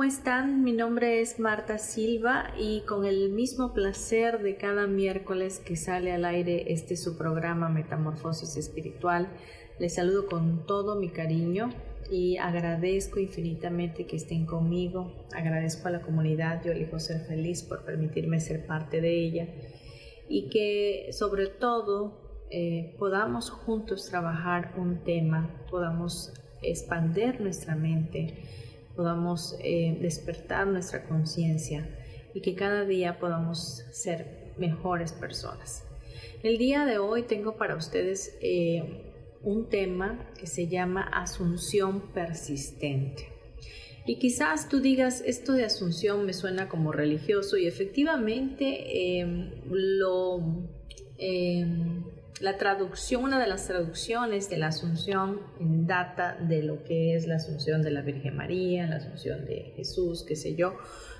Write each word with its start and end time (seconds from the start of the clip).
¿Cómo 0.00 0.08
están? 0.08 0.64
Mi 0.64 0.72
nombre 0.72 1.20
es 1.20 1.38
Marta 1.38 1.76
Silva 1.76 2.54
y 2.58 2.80
con 2.86 3.04
el 3.04 3.28
mismo 3.28 3.74
placer 3.74 4.42
de 4.42 4.56
cada 4.56 4.86
miércoles 4.86 5.58
que 5.58 5.76
sale 5.76 6.10
al 6.10 6.24
aire 6.24 6.72
este 6.72 6.96
su 6.96 7.18
programa 7.18 7.68
Metamorfosis 7.68 8.56
Espiritual, 8.56 9.28
les 9.78 9.96
saludo 9.96 10.24
con 10.24 10.64
todo 10.64 10.96
mi 10.96 11.10
cariño 11.10 11.68
y 12.10 12.38
agradezco 12.38 13.20
infinitamente 13.20 14.06
que 14.06 14.16
estén 14.16 14.46
conmigo, 14.46 15.26
agradezco 15.34 15.88
a 15.88 15.90
la 15.90 16.00
comunidad, 16.00 16.64
yo 16.64 16.72
elijo 16.72 16.98
ser 16.98 17.20
feliz 17.26 17.62
por 17.62 17.84
permitirme 17.84 18.40
ser 18.40 18.64
parte 18.64 19.02
de 19.02 19.22
ella 19.22 19.48
y 20.30 20.48
que 20.48 21.10
sobre 21.12 21.48
todo 21.48 22.46
eh, 22.50 22.96
podamos 22.98 23.50
juntos 23.50 24.08
trabajar 24.08 24.72
un 24.78 25.04
tema, 25.04 25.62
podamos 25.70 26.32
expander 26.62 27.42
nuestra 27.42 27.74
mente 27.74 28.69
podamos 28.94 29.56
eh, 29.62 29.96
despertar 30.00 30.66
nuestra 30.66 31.04
conciencia 31.04 31.88
y 32.34 32.40
que 32.40 32.54
cada 32.54 32.84
día 32.84 33.18
podamos 33.18 33.84
ser 33.92 34.54
mejores 34.58 35.12
personas. 35.12 35.84
El 36.42 36.58
día 36.58 36.86
de 36.86 36.98
hoy 36.98 37.22
tengo 37.22 37.56
para 37.56 37.76
ustedes 37.76 38.36
eh, 38.40 39.04
un 39.42 39.68
tema 39.68 40.30
que 40.38 40.46
se 40.46 40.68
llama 40.68 41.02
asunción 41.02 42.12
persistente. 42.12 43.28
Y 44.06 44.18
quizás 44.18 44.68
tú 44.68 44.80
digas, 44.80 45.22
esto 45.26 45.52
de 45.52 45.64
asunción 45.64 46.24
me 46.24 46.32
suena 46.32 46.68
como 46.68 46.92
religioso 46.92 47.56
y 47.56 47.66
efectivamente 47.66 49.20
em, 49.20 49.50
lo 49.68 50.40
la 52.40 52.56
traducción, 52.56 53.24
una 53.24 53.38
de 53.38 53.46
las 53.46 53.66
traducciones 53.66 54.48
de 54.48 54.56
la 54.56 54.68
Asunción 54.68 55.40
data 55.60 56.36
de 56.40 56.62
lo 56.62 56.82
que 56.84 57.14
es 57.14 57.26
la 57.26 57.36
Asunción 57.36 57.82
de 57.82 57.90
la 57.90 58.00
Virgen 58.00 58.34
María, 58.34 58.86
la 58.86 58.96
Asunción 58.96 59.44
de 59.44 59.72
Jesús, 59.76 60.24
qué 60.26 60.36
sé 60.36 60.54
yo, 60.54 60.74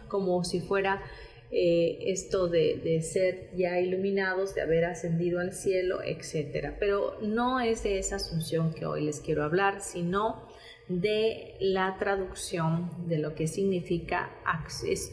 como 0.08 0.42
si 0.44 0.60
fuera 0.60 1.02
eh, 1.50 1.98
esto 2.06 2.48
de, 2.48 3.02
ser 3.02 3.50
ya 3.54 3.78
iluminados, 3.80 4.54
de 4.54 4.62
haber 4.62 4.86
ascendido 4.86 5.40
al 5.40 5.52
cielo, 5.52 6.00
etc. 6.02 6.74
Pero 6.80 7.18
no 7.20 7.60
es 7.60 7.82
de 7.82 7.98
esa 7.98 8.16
Asunción 8.16 8.72
que 8.72 8.86
hoy 8.86 9.04
les 9.04 9.20
quiero 9.20 9.44
hablar, 9.44 9.82
sino 9.82 10.48
de 10.88 11.54
la 11.60 11.96
traducción 11.98 12.90
de 13.06 13.18
lo 13.18 13.34
que 13.34 13.46
significa 13.46 14.30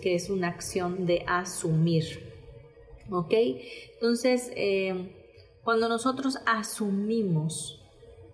que 0.01 0.16
es 0.16 0.29
una 0.29 0.47
acción 0.47 1.06
de 1.06 1.23
asumir. 1.28 2.06
¿Ok? 3.09 3.34
Entonces, 3.94 4.51
eh, 4.56 5.16
cuando 5.67 5.89
nosotros 5.89 6.39
asumimos 6.45 7.83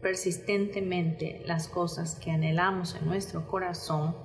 persistentemente 0.03 1.41
las 1.47 1.67
cosas 1.67 2.13
que 2.13 2.29
anhelamos 2.29 2.94
en 2.94 3.07
nuestro 3.07 3.47
corazón, 3.47 4.16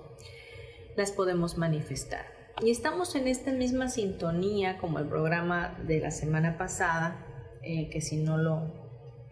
las 0.94 1.12
podemos 1.12 1.56
manifestar. 1.56 2.26
Y 2.60 2.70
estamos 2.70 3.14
en 3.14 3.26
esta 3.26 3.50
misma 3.50 3.88
sintonía 3.88 4.76
como 4.76 4.98
el 4.98 5.06
programa 5.06 5.74
de 5.86 6.00
la 6.00 6.10
semana 6.10 6.58
pasada, 6.58 7.24
eh, 7.62 7.88
que 7.88 8.02
si 8.02 8.18
no 8.18 8.36
lo 8.36 8.74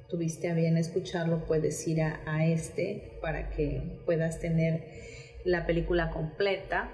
tuviste 0.09 0.51
a 0.51 0.55
bien 0.55 0.79
escucharlo, 0.79 1.45
puedes 1.45 1.87
ir 1.87 2.01
a 2.01 2.47
este 2.47 3.19
para 3.21 3.51
que 3.51 4.01
puedas 4.07 4.41
tener 4.41 4.87
la 5.45 5.67
película 5.67 6.09
completa 6.09 6.91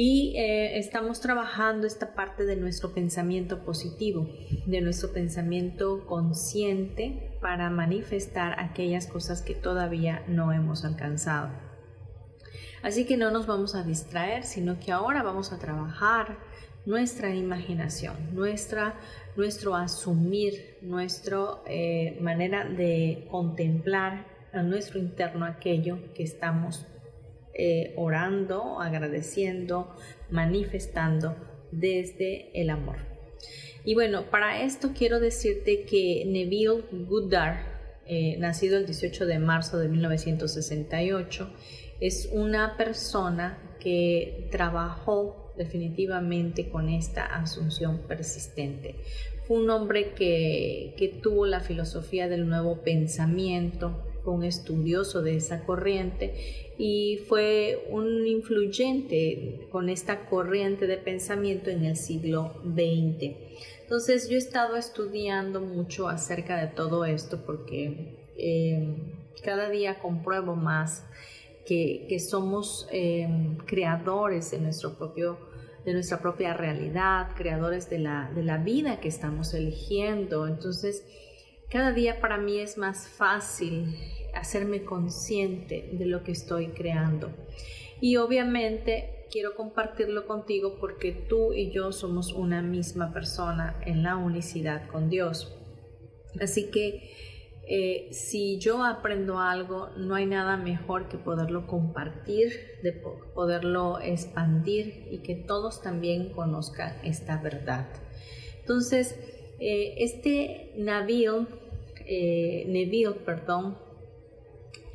y 0.00 0.36
eh, 0.36 0.78
estamos 0.78 1.20
trabajando 1.20 1.84
esta 1.84 2.14
parte 2.14 2.44
de 2.44 2.54
nuestro 2.54 2.94
pensamiento 2.94 3.64
positivo, 3.64 4.28
de 4.64 4.80
nuestro 4.80 5.12
pensamiento 5.12 6.06
consciente 6.06 7.36
para 7.40 7.68
manifestar 7.68 8.60
aquellas 8.60 9.08
cosas 9.08 9.42
que 9.42 9.56
todavía 9.56 10.22
no 10.28 10.52
hemos 10.52 10.84
alcanzado. 10.84 11.50
Así 12.80 13.06
que 13.06 13.16
no 13.16 13.32
nos 13.32 13.48
vamos 13.48 13.74
a 13.74 13.82
distraer, 13.82 14.44
sino 14.44 14.78
que 14.78 14.92
ahora 14.92 15.24
vamos 15.24 15.52
a 15.52 15.58
trabajar 15.58 16.38
nuestra 16.86 17.34
imaginación, 17.34 18.36
nuestra, 18.36 18.94
nuestro 19.34 19.74
asumir, 19.74 20.78
nuestra 20.80 21.38
eh, 21.66 22.16
manera 22.20 22.64
de 22.64 23.26
contemplar 23.32 24.26
a 24.52 24.62
nuestro 24.62 25.00
interno 25.00 25.44
aquello 25.44 25.98
que 26.14 26.22
estamos 26.22 26.86
eh, 27.60 27.92
orando, 27.96 28.80
agradeciendo, 28.80 29.92
manifestando 30.30 31.34
desde 31.72 32.52
el 32.60 32.70
amor. 32.70 32.98
Y 33.84 33.94
bueno, 33.94 34.30
para 34.30 34.62
esto 34.62 34.92
quiero 34.96 35.18
decirte 35.18 35.82
que 35.82 36.24
Neville 36.24 36.84
Goddard, 36.92 37.56
eh, 38.06 38.36
nacido 38.38 38.78
el 38.78 38.86
18 38.86 39.26
de 39.26 39.40
marzo 39.40 39.78
de 39.78 39.88
1968, 39.88 41.50
es 42.00 42.28
una 42.32 42.76
persona 42.76 43.76
que 43.80 44.46
trabajó 44.52 45.52
definitivamente 45.56 46.68
con 46.68 46.88
esta 46.88 47.24
asunción 47.24 48.06
persistente. 48.06 48.94
Fue 49.48 49.58
un 49.58 49.68
hombre 49.70 50.12
que, 50.12 50.94
que 50.96 51.08
tuvo 51.08 51.46
la 51.46 51.58
filosofía 51.58 52.28
del 52.28 52.48
nuevo 52.48 52.82
pensamiento, 52.82 54.04
un 54.30 54.44
estudioso 54.44 55.22
de 55.22 55.36
esa 55.36 55.64
corriente 55.64 56.34
y 56.78 57.18
fue 57.28 57.86
un 57.90 58.26
influyente 58.26 59.68
con 59.70 59.88
esta 59.88 60.26
corriente 60.26 60.86
de 60.86 60.96
pensamiento 60.96 61.70
en 61.70 61.84
el 61.84 61.96
siglo 61.96 62.54
XX. 62.64 63.36
Entonces 63.82 64.28
yo 64.28 64.36
he 64.36 64.38
estado 64.38 64.76
estudiando 64.76 65.60
mucho 65.60 66.08
acerca 66.08 66.60
de 66.60 66.68
todo 66.68 67.04
esto 67.04 67.44
porque 67.44 68.16
eh, 68.36 68.96
cada 69.42 69.68
día 69.70 69.98
compruebo 69.98 70.54
más 70.54 71.04
que, 71.66 72.16
somos 72.18 72.88
eh, 72.92 73.28
creadores 73.66 74.50
de 74.50 74.58
nuestro 74.58 74.96
propio 74.96 75.38
de 75.84 75.94
nuestra 75.94 76.20
propia 76.20 76.52
realidad, 76.52 77.30
creadores 77.34 77.88
de 77.88 77.98
la, 77.98 78.30
de 78.34 78.42
la 78.42 78.58
vida 78.58 79.00
que 79.00 79.08
estamos 79.08 79.54
eligiendo. 79.54 80.46
Entonces, 80.46 81.02
cada 81.70 81.92
día 81.92 82.20
para 82.20 82.36
mí 82.36 82.58
es 82.58 82.76
más 82.76 83.08
fácil 83.08 83.96
hacerme 84.34 84.84
consciente 84.84 85.90
de 85.92 86.06
lo 86.06 86.22
que 86.22 86.32
estoy 86.32 86.68
creando. 86.68 87.30
Y 88.00 88.16
obviamente 88.16 89.26
quiero 89.30 89.54
compartirlo 89.54 90.26
contigo 90.26 90.76
porque 90.80 91.12
tú 91.12 91.52
y 91.52 91.70
yo 91.70 91.92
somos 91.92 92.32
una 92.32 92.62
misma 92.62 93.12
persona 93.12 93.80
en 93.84 94.02
la 94.02 94.16
unicidad 94.16 94.88
con 94.88 95.10
Dios. 95.10 95.54
Así 96.40 96.70
que 96.70 97.12
eh, 97.70 98.08
si 98.12 98.58
yo 98.58 98.82
aprendo 98.82 99.40
algo, 99.40 99.90
no 99.98 100.14
hay 100.14 100.24
nada 100.24 100.56
mejor 100.56 101.08
que 101.08 101.18
poderlo 101.18 101.66
compartir, 101.66 102.52
de 102.82 102.92
poderlo 103.34 104.00
expandir 104.00 105.06
y 105.10 105.18
que 105.18 105.34
todos 105.34 105.82
también 105.82 106.32
conozcan 106.32 106.94
esta 107.04 107.36
verdad. 107.42 107.86
Entonces, 108.60 109.18
eh, 109.60 109.96
este 109.98 110.72
Nabil, 110.76 111.46
eh, 112.06 112.64
Neville, 112.68 113.16
perdón, 113.26 113.76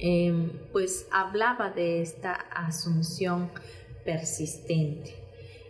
em, 0.05 0.51
pues 0.73 1.07
hablaba 1.11 1.69
de 1.69 2.01
esta 2.01 2.33
asunción 2.33 3.49
persistente. 4.03 5.15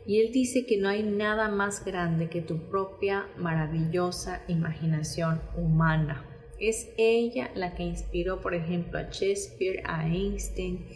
Y 0.08 0.22
él 0.22 0.32
dice 0.32 0.66
que 0.66 0.78
no 0.78 0.90
hay 0.90 1.04
nada 1.04 1.50
más 1.50 1.86
grande 1.86 2.30
que 2.30 2.42
tu 2.42 2.58
propia 2.68 3.28
maravillosa 3.38 4.42
imaginación 4.48 5.40
humana. 5.56 6.26
Es 6.60 6.90
ella 6.98 7.52
la 7.54 7.76
que 7.76 7.84
inspiró, 7.84 8.42
por 8.42 8.56
ejemplo, 8.56 8.98
a 8.98 9.04
Shakespeare, 9.12 9.84
a 9.86 10.08
Einstein 10.08 10.88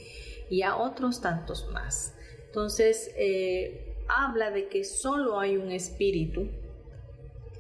y 0.50 0.64
a 0.64 0.76
otros 0.76 1.22
tantos 1.22 1.70
más. 1.72 2.16
Entonces, 2.48 3.12
eh, 3.18 3.98
habla 4.10 4.50
de 4.50 4.68
que 4.68 4.84
solo 4.84 5.40
hay 5.40 5.58
un 5.58 5.72
espíritu 5.72 6.48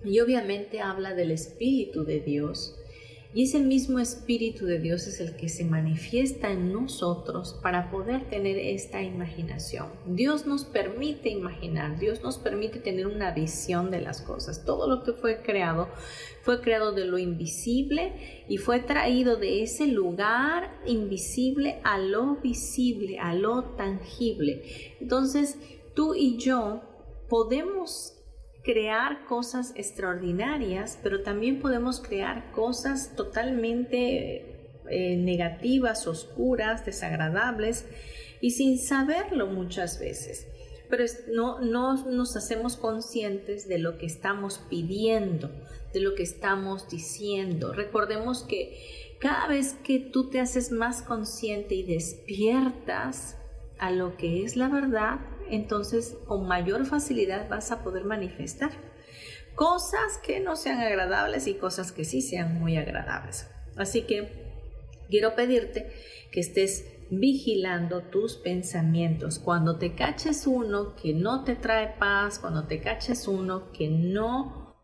y 0.03 0.19
obviamente 0.21 0.81
habla 0.81 1.13
del 1.13 1.29
espíritu 1.29 2.03
de 2.03 2.19
Dios 2.19 2.79
y 3.33 3.43
ese 3.43 3.59
mismo 3.59 3.99
Espíritu 3.99 4.65
de 4.65 4.79
Dios 4.79 5.05
es 5.07 5.19
el 5.19 5.35
que 5.35 5.49
se 5.49 5.65
manifiesta 5.65 6.51
en 6.51 6.71
nosotros 6.71 7.59
para 7.61 7.91
poder 7.91 8.29
tener 8.29 8.57
esta 8.57 9.03
imaginación. 9.03 9.87
Dios 10.05 10.47
nos 10.47 10.63
permite 10.63 11.29
imaginar, 11.29 11.99
Dios 11.99 12.23
nos 12.23 12.37
permite 12.37 12.79
tener 12.79 13.05
una 13.05 13.31
visión 13.31 13.91
de 13.91 14.01
las 14.01 14.21
cosas. 14.21 14.65
Todo 14.65 14.87
lo 14.87 15.03
que 15.03 15.13
fue 15.13 15.41
creado 15.41 15.89
fue 16.41 16.61
creado 16.61 16.93
de 16.93 17.05
lo 17.05 17.17
invisible 17.17 18.45
y 18.47 18.57
fue 18.57 18.79
traído 18.79 19.35
de 19.35 19.63
ese 19.63 19.87
lugar 19.87 20.79
invisible 20.85 21.79
a 21.83 21.97
lo 21.97 22.37
visible, 22.37 23.19
a 23.19 23.33
lo 23.33 23.63
tangible. 23.75 24.63
Entonces, 25.01 25.57
tú 25.93 26.15
y 26.15 26.37
yo 26.37 26.81
podemos 27.27 28.16
crear 28.67 29.23
cosas 29.23 29.71
extraordinarias, 29.77 30.99
pero 31.01 31.23
también 31.23 31.61
podemos 31.61 32.01
crear 32.01 32.51
cosas 32.51 33.15
totalmente 33.15 34.73
eh, 34.89 35.15
negativas, 35.15 36.05
oscuras, 36.05 36.85
desagradables 36.85 37.85
y 38.41 38.51
sin 38.51 38.77
saberlo 38.77 39.47
muchas 39.47 40.01
veces. 40.01 40.47
Pero 40.89 41.05
no, 41.33 41.61
no 41.61 41.95
nos 42.07 42.35
hacemos 42.35 42.75
conscientes 42.75 43.69
de 43.69 43.77
lo 43.77 43.97
que 43.97 44.05
estamos 44.05 44.59
pidiendo, 44.69 45.49
de 45.93 46.01
lo 46.01 46.13
que 46.13 46.23
estamos 46.23 46.89
diciendo. 46.89 47.71
Recordemos 47.71 48.43
que 48.43 49.15
cada 49.21 49.47
vez 49.47 49.75
que 49.81 49.99
tú 49.99 50.29
te 50.29 50.41
haces 50.41 50.73
más 50.73 51.01
consciente 51.01 51.73
y 51.73 51.83
despiertas 51.83 53.37
a 53.79 53.91
lo 53.91 54.17
que 54.17 54.43
es 54.43 54.57
la 54.57 54.67
verdad, 54.67 55.19
entonces 55.51 56.17
con 56.25 56.47
mayor 56.47 56.85
facilidad 56.85 57.49
vas 57.49 57.71
a 57.71 57.83
poder 57.83 58.05
manifestar 58.05 58.71
cosas 59.55 60.19
que 60.23 60.39
no 60.39 60.55
sean 60.55 60.79
agradables 60.79 61.47
y 61.47 61.55
cosas 61.55 61.91
que 61.91 62.05
sí 62.05 62.21
sean 62.21 62.59
muy 62.59 62.77
agradables. 62.77 63.49
Así 63.75 64.03
que 64.03 64.29
quiero 65.09 65.35
pedirte 65.35 65.91
que 66.31 66.39
estés 66.39 66.85
vigilando 67.09 68.03
tus 68.03 68.37
pensamientos. 68.37 69.39
Cuando 69.39 69.77
te 69.77 69.95
caches 69.95 70.45
uno 70.45 70.95
que 70.95 71.13
no 71.13 71.43
te 71.43 71.55
trae 71.55 71.95
paz, 71.97 72.39
cuando 72.39 72.67
te 72.67 72.81
caches 72.81 73.27
uno 73.27 73.71
que 73.71 73.89
no 73.89 74.75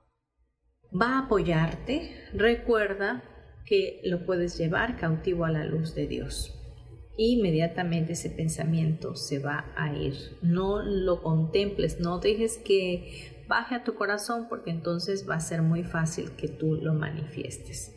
va 0.92 1.18
a 1.18 1.26
apoyarte, 1.26 2.16
recuerda 2.34 3.24
que 3.66 4.02
lo 4.04 4.26
puedes 4.26 4.58
llevar 4.58 4.98
cautivo 4.98 5.46
a 5.46 5.52
la 5.52 5.66
luz 5.66 5.96
de 5.96 6.08
Dios 6.08 6.63
inmediatamente 7.18 8.14
ese 8.14 8.30
pensamiento 8.30 9.16
se 9.16 9.40
va 9.40 9.72
a 9.76 9.96
ir. 9.96 10.16
No 10.42 10.82
lo 10.82 11.22
contemples, 11.22 12.00
no 12.00 12.20
dejes 12.20 12.58
que 12.58 13.34
baje 13.48 13.76
a 13.76 13.84
tu 13.84 13.96
corazón 13.96 14.48
porque 14.50 14.72
entonces 14.72 15.30
va 15.30 15.36
a 15.36 15.40
ser 15.40 15.62
muy 15.62 15.84
fácil 15.84 16.32
que 16.32 16.48
tú 16.48 16.76
lo 16.76 16.94
manifiestes. 16.94 17.94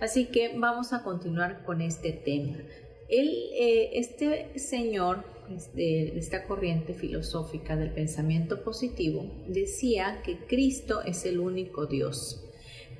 Así 0.00 0.26
que 0.26 0.58
vamos 0.58 0.92
a 0.92 1.02
continuar 1.02 1.64
con 1.64 1.80
este 1.80 2.12
tema. 2.12 2.56
Eh, 3.08 3.90
este 3.94 4.58
señor 4.58 5.24
de 5.74 6.16
esta 6.16 6.44
corriente 6.44 6.94
filosófica 6.94 7.76
del 7.76 7.92
pensamiento 7.92 8.62
positivo 8.62 9.26
decía 9.48 10.22
que 10.24 10.38
Cristo 10.46 11.02
es 11.02 11.26
el 11.26 11.40
único 11.40 11.86
Dios 11.86 12.46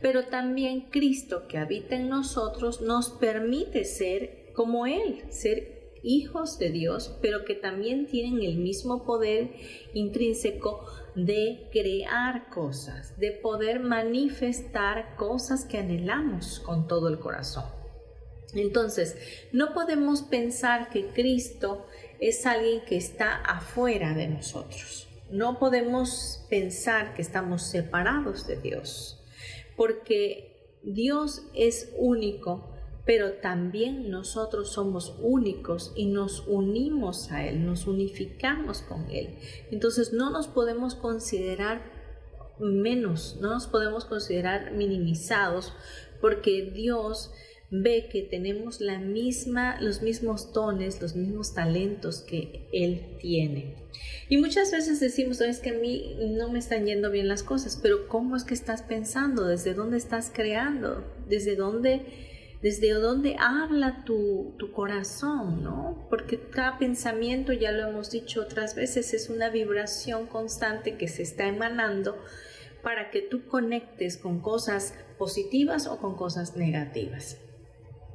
pero 0.00 0.26
también 0.26 0.88
Cristo 0.90 1.46
que 1.46 1.58
habita 1.58 1.96
en 1.96 2.08
nosotros 2.08 2.80
nos 2.80 3.10
permite 3.10 3.84
ser 3.84 4.39
como 4.60 4.84
Él, 4.84 5.24
ser 5.30 5.96
hijos 6.02 6.58
de 6.58 6.68
Dios, 6.68 7.16
pero 7.22 7.46
que 7.46 7.54
también 7.54 8.06
tienen 8.06 8.42
el 8.42 8.58
mismo 8.58 9.06
poder 9.06 9.54
intrínseco 9.94 10.84
de 11.14 11.66
crear 11.72 12.50
cosas, 12.50 13.18
de 13.18 13.30
poder 13.30 13.80
manifestar 13.80 15.16
cosas 15.16 15.64
que 15.64 15.78
anhelamos 15.78 16.60
con 16.60 16.86
todo 16.88 17.08
el 17.08 17.18
corazón. 17.18 17.64
Entonces, 18.52 19.16
no 19.50 19.72
podemos 19.72 20.20
pensar 20.20 20.90
que 20.90 21.06
Cristo 21.06 21.86
es 22.18 22.44
alguien 22.44 22.82
que 22.84 22.98
está 22.98 23.36
afuera 23.36 24.12
de 24.12 24.28
nosotros. 24.28 25.08
No 25.30 25.58
podemos 25.58 26.44
pensar 26.50 27.14
que 27.14 27.22
estamos 27.22 27.62
separados 27.62 28.46
de 28.46 28.56
Dios, 28.56 29.24
porque 29.74 30.76
Dios 30.82 31.44
es 31.54 31.94
único 31.96 32.69
pero 33.04 33.32
también 33.34 34.10
nosotros 34.10 34.72
somos 34.72 35.16
únicos 35.20 35.92
y 35.96 36.06
nos 36.06 36.46
unimos 36.46 37.30
a 37.32 37.46
Él, 37.46 37.64
nos 37.64 37.86
unificamos 37.86 38.82
con 38.82 39.10
Él. 39.10 39.36
Entonces 39.70 40.12
no 40.12 40.30
nos 40.30 40.48
podemos 40.48 40.94
considerar 40.94 41.82
menos, 42.58 43.38
no 43.40 43.50
nos 43.50 43.66
podemos 43.66 44.04
considerar 44.04 44.72
minimizados 44.72 45.72
porque 46.20 46.70
Dios 46.74 47.30
ve 47.70 48.08
que 48.10 48.22
tenemos 48.22 48.80
la 48.80 48.98
misma, 48.98 49.80
los 49.80 50.02
mismos 50.02 50.52
dones, 50.52 51.00
los 51.00 51.14
mismos 51.14 51.54
talentos 51.54 52.20
que 52.20 52.68
Él 52.72 53.16
tiene. 53.20 53.76
Y 54.28 54.38
muchas 54.38 54.72
veces 54.72 55.00
decimos, 55.00 55.40
es 55.40 55.60
que 55.60 55.70
a 55.70 55.78
mí 55.78 56.16
no 56.36 56.50
me 56.50 56.58
están 56.58 56.86
yendo 56.86 57.10
bien 57.10 57.28
las 57.28 57.42
cosas, 57.42 57.78
pero 57.80 58.08
¿cómo 58.08 58.36
es 58.36 58.44
que 58.44 58.54
estás 58.54 58.82
pensando? 58.82 59.46
¿Desde 59.46 59.74
dónde 59.74 59.96
estás 59.96 60.30
creando? 60.34 61.04
¿Desde 61.28 61.56
dónde 61.56 62.29
desde 62.62 62.92
dónde 62.92 63.36
habla 63.38 64.04
tu, 64.04 64.54
tu, 64.58 64.72
corazón, 64.72 65.62
¿no? 65.62 66.06
Porque 66.10 66.38
cada 66.38 66.78
pensamiento, 66.78 67.52
ya 67.52 67.72
lo 67.72 67.88
hemos 67.88 68.10
dicho 68.10 68.42
otras 68.42 68.74
veces, 68.74 69.14
es 69.14 69.30
una 69.30 69.48
vibración 69.48 70.26
constante 70.26 70.98
que 70.98 71.08
se 71.08 71.22
está 71.22 71.46
emanando 71.46 72.18
para 72.82 73.10
que 73.10 73.22
tú 73.22 73.46
conectes 73.46 74.16
con 74.16 74.40
cosas 74.40 74.94
positivas 75.18 75.86
o 75.86 75.98
con 75.98 76.16
cosas 76.16 76.56
negativas. 76.56 77.38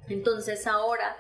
Entonces 0.09 0.67
ahora, 0.67 1.17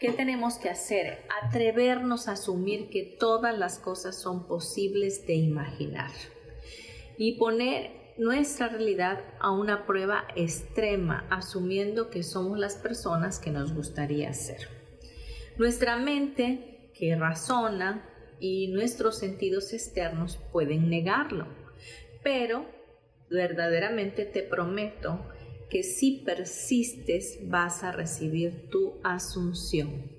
¿qué 0.00 0.12
tenemos 0.12 0.56
que 0.56 0.70
hacer? 0.70 1.22
Atrevernos 1.42 2.28
a 2.28 2.32
asumir 2.32 2.88
que 2.88 3.16
todas 3.18 3.56
las 3.58 3.78
cosas 3.78 4.16
son 4.16 4.46
posibles 4.46 5.26
de 5.26 5.34
imaginar 5.34 6.10
y 7.16 7.38
poner 7.38 8.03
nuestra 8.16 8.68
realidad 8.68 9.24
a 9.40 9.50
una 9.50 9.86
prueba 9.86 10.26
extrema, 10.36 11.26
asumiendo 11.30 12.10
que 12.10 12.22
somos 12.22 12.58
las 12.58 12.76
personas 12.76 13.38
que 13.38 13.50
nos 13.50 13.72
gustaría 13.74 14.32
ser. 14.32 14.68
Nuestra 15.58 15.96
mente, 15.96 16.90
que 16.94 17.16
razona, 17.16 18.08
y 18.40 18.68
nuestros 18.68 19.18
sentidos 19.18 19.72
externos 19.72 20.38
pueden 20.52 20.90
negarlo, 20.90 21.46
pero 22.22 22.66
verdaderamente 23.30 24.24
te 24.24 24.42
prometo 24.42 25.26
que 25.70 25.82
si 25.82 26.22
persistes 26.24 27.38
vas 27.48 27.82
a 27.82 27.92
recibir 27.92 28.68
tu 28.70 29.00
asunción. 29.02 30.10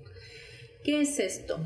¿Qué 0.82 1.02
es 1.02 1.18
esto? 1.18 1.58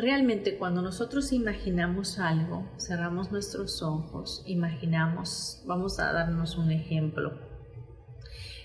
Realmente 0.00 0.56
cuando 0.56 0.80
nosotros 0.80 1.30
imaginamos 1.30 2.18
algo, 2.18 2.66
cerramos 2.78 3.30
nuestros 3.30 3.82
ojos, 3.82 4.42
imaginamos, 4.46 5.62
vamos 5.66 6.00
a 6.00 6.10
darnos 6.14 6.56
un 6.56 6.70
ejemplo, 6.70 7.38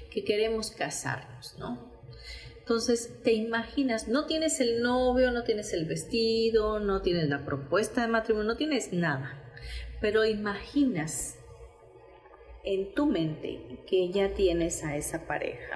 que 0.10 0.24
queremos 0.24 0.72
casarnos, 0.72 1.58
¿no? 1.60 1.92
Entonces 2.58 3.22
te 3.22 3.34
imaginas, 3.34 4.08
no 4.08 4.27
tienes 4.27 4.62
el 4.62 4.82
novio, 4.82 5.30
no 5.32 5.44
tienes 5.44 5.74
el 5.74 5.86
vestido, 5.86 6.80
no 6.80 7.01
tienes 7.01 7.27
la 7.27 7.44
propuesta 7.44 8.04
de 8.04 8.08
matrimonio, 8.08 8.54
no 8.54 8.56
tienes 8.56 8.94
nada, 8.94 9.51
pero 10.00 10.24
imaginas 10.24 11.38
en 12.63 12.94
tu 12.94 13.08
mente 13.08 13.84
que 13.86 14.10
ya 14.10 14.34
tienes 14.34 14.86
a 14.86 14.96
esa 14.96 15.27
pareja 15.27 15.75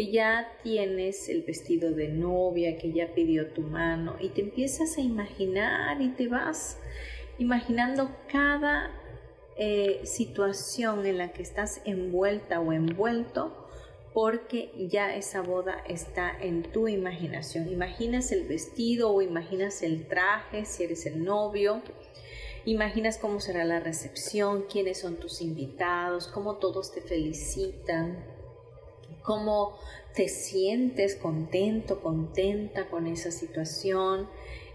que 0.00 0.10
ya 0.10 0.50
tienes 0.62 1.28
el 1.28 1.42
vestido 1.42 1.92
de 1.92 2.08
novia, 2.08 2.78
que 2.78 2.90
ya 2.90 3.12
pidió 3.12 3.48
tu 3.48 3.60
mano 3.60 4.16
y 4.18 4.30
te 4.30 4.40
empiezas 4.40 4.96
a 4.96 5.02
imaginar 5.02 6.00
y 6.00 6.08
te 6.08 6.26
vas 6.26 6.78
imaginando 7.36 8.10
cada 8.32 8.92
eh, 9.58 10.00
situación 10.04 11.04
en 11.04 11.18
la 11.18 11.32
que 11.32 11.42
estás 11.42 11.82
envuelta 11.84 12.60
o 12.60 12.72
envuelto 12.72 13.68
porque 14.14 14.72
ya 14.88 15.14
esa 15.14 15.42
boda 15.42 15.84
está 15.86 16.32
en 16.40 16.62
tu 16.62 16.88
imaginación. 16.88 17.68
Imaginas 17.68 18.32
el 18.32 18.48
vestido 18.48 19.12
o 19.12 19.20
imaginas 19.20 19.82
el 19.82 20.08
traje 20.08 20.64
si 20.64 20.84
eres 20.84 21.04
el 21.04 21.22
novio. 21.22 21.82
Imaginas 22.64 23.18
cómo 23.18 23.38
será 23.38 23.66
la 23.66 23.80
recepción, 23.80 24.62
quiénes 24.62 24.98
son 24.98 25.16
tus 25.16 25.42
invitados, 25.42 26.26
cómo 26.26 26.56
todos 26.56 26.90
te 26.90 27.02
felicitan, 27.02 28.39
cómo 29.22 29.78
te 30.14 30.28
sientes 30.28 31.16
contento, 31.16 32.00
contenta 32.00 32.88
con 32.88 33.06
esa 33.06 33.30
situación. 33.30 34.28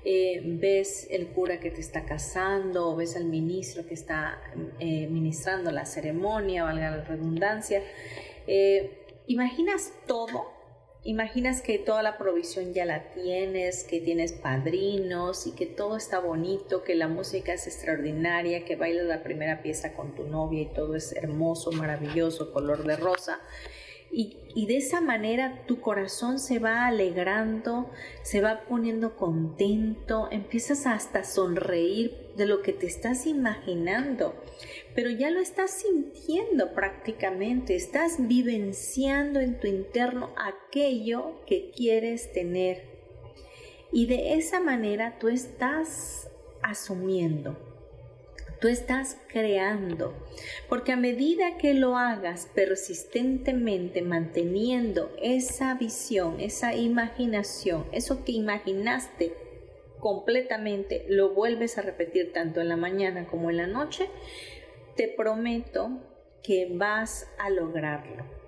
Eh, 0.03 0.41
ves 0.43 1.07
el 1.09 1.27
cura 1.29 1.59
que 1.59 1.71
te 1.71 1.81
está 1.81 2.05
casando 2.05 2.89
o 2.89 2.95
ves 2.95 3.15
al 3.15 3.25
ministro 3.25 3.87
que 3.87 3.95
está 3.95 4.39
eh, 4.79 5.07
ministrando 5.07 5.71
la 5.71 5.85
ceremonia, 5.85 6.63
valga 6.63 6.91
la 6.91 7.03
redundancia. 7.03 7.81
Eh, 8.47 9.05
imaginas 9.27 9.91
todo 10.05 10.55
imaginas 11.05 11.61
que 11.61 11.77
toda 11.77 12.01
la 12.01 12.17
provisión 12.17 12.73
ya 12.73 12.83
la 12.83 13.11
tienes, 13.11 13.83
que 13.83 14.01
tienes 14.01 14.33
padrinos 14.33 15.45
y 15.45 15.51
que 15.51 15.67
todo 15.67 15.97
está 15.97 16.19
bonito, 16.19 16.83
que 16.83 16.95
la 16.95 17.07
música 17.07 17.53
es 17.53 17.67
extraordinaria, 17.67 18.65
que 18.65 18.75
bailas 18.75 19.05
la 19.05 19.21
primera 19.21 19.61
pieza 19.61 19.93
con 19.93 20.15
tu 20.15 20.23
novia 20.23 20.63
y 20.63 20.73
todo 20.73 20.95
es 20.95 21.13
hermoso, 21.13 21.71
maravilloso, 21.71 22.51
color 22.51 22.83
de 22.85 22.95
rosa. 22.95 23.39
Y, 24.11 24.65
de 24.67 24.77
esa 24.77 25.01
manera 25.01 25.65
tu 25.67 25.81
corazón 25.81 26.39
se 26.39 26.59
va 26.59 26.87
alegrando, 26.87 27.91
se 28.23 28.39
va 28.39 28.61
poniendo 28.69 29.17
contento, 29.17 30.29
empiezas 30.31 30.87
hasta 30.87 31.19
a 31.19 31.23
sonreír 31.25 32.15
de 32.37 32.45
lo 32.45 32.61
que 32.61 32.71
te 32.71 32.85
estás 32.87 33.27
imaginando, 33.27 34.33
pero 34.95 35.09
ya 35.09 35.29
lo 35.29 35.41
estás 35.41 35.71
sintiendo 35.71 36.73
prácticamente, 36.73 37.75
estás 37.75 38.15
vivenciando 38.27 39.41
en 39.41 39.59
tu 39.59 39.67
interno 39.67 40.29
aquello 40.37 41.41
que 41.45 41.71
quieres 41.71 42.31
tener. 42.31 42.83
Y 43.91 44.05
de 44.05 44.35
esa 44.35 44.61
manera 44.61 45.19
tú 45.19 45.27
estás 45.27 46.29
asumiendo 46.61 47.74
Tú 48.65 48.71
estás 48.71 49.21
creando, 49.27 50.15
porque 50.67 50.91
a 50.91 50.95
medida 50.95 51.55
que 51.59 51.75
lo 51.75 51.97
hagas 51.97 52.49
persistentemente, 52.55 54.01
manteniendo 54.01 55.11
esa 55.21 55.75
visión, 55.75 56.39
esa 56.39 56.73
imaginación, 56.73 57.85
eso 57.91 58.25
que 58.25 58.31
imaginaste 58.31 59.35
completamente, 59.99 61.05
lo 61.09 61.35
vuelves 61.35 61.77
a 61.77 61.83
repetir 61.83 62.33
tanto 62.33 62.59
en 62.59 62.69
la 62.69 62.75
mañana 62.75 63.27
como 63.27 63.51
en 63.51 63.57
la 63.57 63.67
noche, 63.67 64.09
te 64.95 65.09
prometo 65.09 65.99
que 66.41 66.67
vas 66.73 67.29
a 67.37 67.51
lograrlo. 67.51 68.44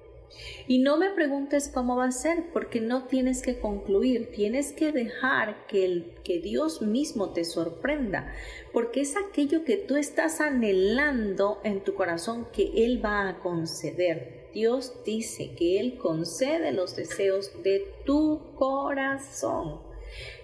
Y 0.67 0.79
no 0.79 0.97
me 0.97 1.11
preguntes 1.11 1.69
cómo 1.73 1.95
va 1.95 2.05
a 2.05 2.11
ser, 2.11 2.51
porque 2.51 2.81
no 2.81 3.05
tienes 3.05 3.41
que 3.41 3.59
concluir, 3.59 4.31
tienes 4.31 4.73
que 4.73 4.91
dejar 4.91 5.65
que, 5.67 5.85
el, 5.85 6.13
que 6.23 6.39
Dios 6.39 6.81
mismo 6.81 7.31
te 7.31 7.45
sorprenda, 7.45 8.33
porque 8.73 9.01
es 9.01 9.15
aquello 9.15 9.63
que 9.63 9.77
tú 9.77 9.95
estás 9.95 10.41
anhelando 10.41 11.59
en 11.63 11.83
tu 11.83 11.95
corazón 11.95 12.47
que 12.51 12.85
Él 12.85 13.03
va 13.03 13.29
a 13.29 13.39
conceder. 13.39 14.49
Dios 14.53 15.03
dice 15.05 15.53
que 15.55 15.79
Él 15.79 15.97
concede 15.97 16.71
los 16.71 16.95
deseos 16.95 17.51
de 17.63 17.85
tu 18.05 18.53
corazón. 18.55 19.81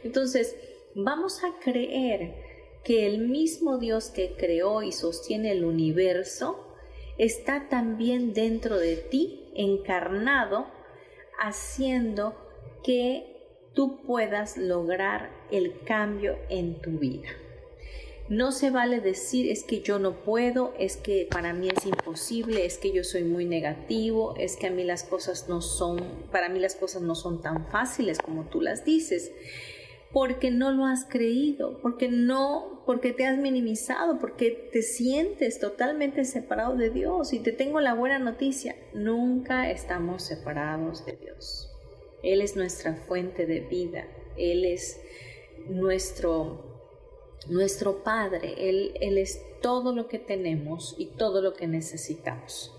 Entonces, 0.03 0.55
vamos 0.95 1.43
a 1.43 1.59
creer 1.59 2.35
que 2.83 3.05
el 3.05 3.19
mismo 3.27 3.77
Dios 3.77 4.09
que 4.09 4.35
creó 4.35 4.83
y 4.83 4.91
sostiene 4.91 5.51
el 5.51 5.63
universo 5.63 6.72
está 7.17 7.69
también 7.69 8.33
dentro 8.33 8.77
de 8.77 8.97
ti 8.97 9.51
encarnado 9.55 10.67
haciendo 11.39 12.35
que 12.83 13.33
tú 13.73 14.01
puedas 14.01 14.57
lograr 14.57 15.31
el 15.51 15.79
cambio 15.83 16.37
en 16.49 16.81
tu 16.81 16.91
vida. 16.91 17.29
No 18.29 18.53
se 18.53 18.71
vale 18.71 19.01
decir 19.01 19.51
es 19.51 19.63
que 19.63 19.81
yo 19.81 19.99
no 19.99 20.23
puedo, 20.23 20.73
es 20.79 20.95
que 20.95 21.27
para 21.29 21.53
mí 21.53 21.67
es 21.67 21.85
imposible, 21.85 22.65
es 22.65 22.77
que 22.77 22.93
yo 22.93 23.03
soy 23.03 23.25
muy 23.25 23.45
negativo, 23.45 24.33
es 24.37 24.55
que 24.55 24.67
a 24.67 24.71
mí 24.71 24.85
las 24.85 25.03
cosas 25.03 25.49
no 25.49 25.61
son, 25.61 25.99
para 26.31 26.47
mí 26.47 26.59
las 26.59 26.75
cosas 26.75 27.01
no 27.01 27.15
son 27.15 27.41
tan 27.41 27.67
fáciles 27.67 28.19
como 28.19 28.45
tú 28.45 28.61
las 28.61 28.85
dices 28.85 29.31
porque 30.13 30.51
no 30.51 30.71
lo 30.71 30.85
has 30.85 31.05
creído, 31.05 31.79
porque 31.81 32.07
no, 32.07 32.83
porque 32.85 33.11
te 33.13 33.25
has 33.25 33.39
minimizado, 33.39 34.19
porque 34.19 34.51
te 34.71 34.83
sientes 34.83 35.59
totalmente 35.59 36.23
separado 36.23 36.75
de 36.75 36.91
Dios. 36.91 37.33
Y 37.33 37.39
te 37.39 37.51
tengo 37.51 37.81
la 37.81 37.95
buena 37.95 38.19
noticia, 38.19 38.75
nunca 38.93 39.71
estamos 39.71 40.21
separados 40.21 41.03
de 41.05 41.13
Dios. 41.13 41.71
Él 42.21 42.41
es 42.41 42.55
nuestra 42.55 42.95
fuente 42.95 43.47
de 43.47 43.61
vida, 43.61 44.07
Él 44.37 44.65
es 44.65 45.01
nuestro, 45.67 46.79
nuestro 47.49 48.03
Padre, 48.03 48.69
Él, 48.69 48.93
Él 49.01 49.17
es 49.17 49.41
todo 49.61 49.95
lo 49.95 50.07
que 50.07 50.19
tenemos 50.19 50.93
y 50.99 51.07
todo 51.07 51.41
lo 51.41 51.55
que 51.55 51.65
necesitamos. 51.65 52.71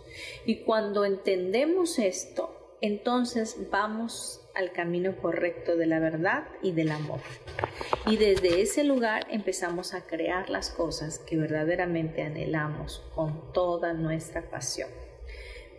Y 0.46 0.62
cuando 0.62 1.04
entendemos 1.04 1.98
esto, 1.98 2.63
entonces 2.84 3.56
vamos 3.70 4.42
al 4.54 4.70
camino 4.72 5.16
correcto 5.16 5.74
de 5.74 5.86
la 5.86 6.00
verdad 6.00 6.44
y 6.62 6.72
del 6.72 6.90
amor. 6.90 7.20
Y 8.06 8.18
desde 8.18 8.60
ese 8.60 8.84
lugar 8.84 9.26
empezamos 9.30 9.94
a 9.94 10.02
crear 10.02 10.50
las 10.50 10.68
cosas 10.68 11.18
que 11.18 11.38
verdaderamente 11.38 12.20
anhelamos 12.20 13.02
con 13.14 13.52
toda 13.54 13.94
nuestra 13.94 14.42
pasión. 14.50 14.90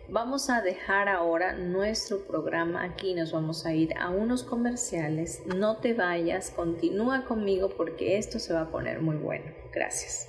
Vamos 0.08 0.50
a 0.50 0.62
dejar 0.62 1.08
ahora 1.08 1.52
nuestro 1.52 2.26
programa 2.26 2.82
aquí, 2.82 3.14
nos 3.14 3.30
vamos 3.30 3.66
a 3.66 3.72
ir 3.72 3.94
a 3.98 4.10
unos 4.10 4.42
comerciales. 4.42 5.42
No 5.46 5.76
te 5.76 5.94
vayas, 5.94 6.50
continúa 6.50 7.24
conmigo 7.24 7.68
porque 7.76 8.18
esto 8.18 8.40
se 8.40 8.52
va 8.52 8.62
a 8.62 8.70
poner 8.70 9.00
muy 9.00 9.16
bueno. 9.16 9.46
Gracias. 9.72 10.28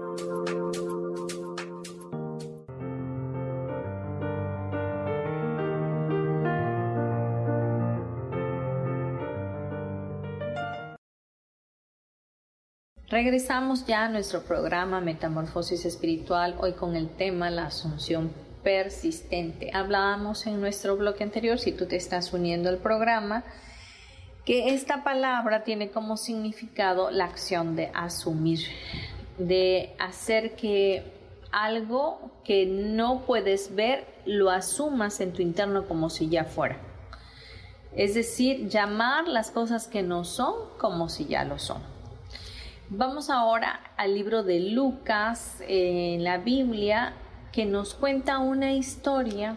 Regresamos 13.11 13.85
ya 13.85 14.05
a 14.05 14.07
nuestro 14.07 14.43
programa 14.43 15.01
Metamorfosis 15.01 15.83
Espiritual, 15.83 16.55
hoy 16.61 16.71
con 16.71 16.95
el 16.95 17.09
tema 17.09 17.49
la 17.49 17.65
asunción 17.65 18.31
persistente. 18.63 19.69
Hablábamos 19.73 20.47
en 20.47 20.61
nuestro 20.61 20.95
bloque 20.95 21.25
anterior, 21.25 21.59
si 21.59 21.73
tú 21.73 21.87
te 21.87 21.97
estás 21.97 22.31
uniendo 22.31 22.69
al 22.69 22.77
programa, 22.77 23.43
que 24.45 24.73
esta 24.73 25.03
palabra 25.03 25.65
tiene 25.65 25.91
como 25.91 26.15
significado 26.15 27.11
la 27.11 27.25
acción 27.25 27.75
de 27.75 27.91
asumir, 27.93 28.61
de 29.37 29.93
hacer 29.99 30.55
que 30.55 31.03
algo 31.51 32.31
que 32.45 32.65
no 32.65 33.25
puedes 33.25 33.75
ver 33.75 34.07
lo 34.25 34.49
asumas 34.49 35.19
en 35.19 35.33
tu 35.33 35.41
interno 35.41 35.85
como 35.85 36.09
si 36.09 36.29
ya 36.29 36.45
fuera. 36.45 36.77
Es 37.93 38.13
decir, 38.13 38.69
llamar 38.69 39.27
las 39.27 39.51
cosas 39.51 39.89
que 39.89 40.01
no 40.01 40.23
son 40.23 40.53
como 40.77 41.09
si 41.09 41.25
ya 41.25 41.43
lo 41.43 41.59
son. 41.59 41.90
Vamos 42.93 43.29
ahora 43.29 43.79
al 43.95 44.15
libro 44.15 44.43
de 44.43 44.59
Lucas 44.59 45.63
en 45.65 46.25
la 46.25 46.39
Biblia 46.39 47.13
que 47.53 47.65
nos 47.65 47.93
cuenta 47.93 48.39
una 48.39 48.73
historia 48.73 49.55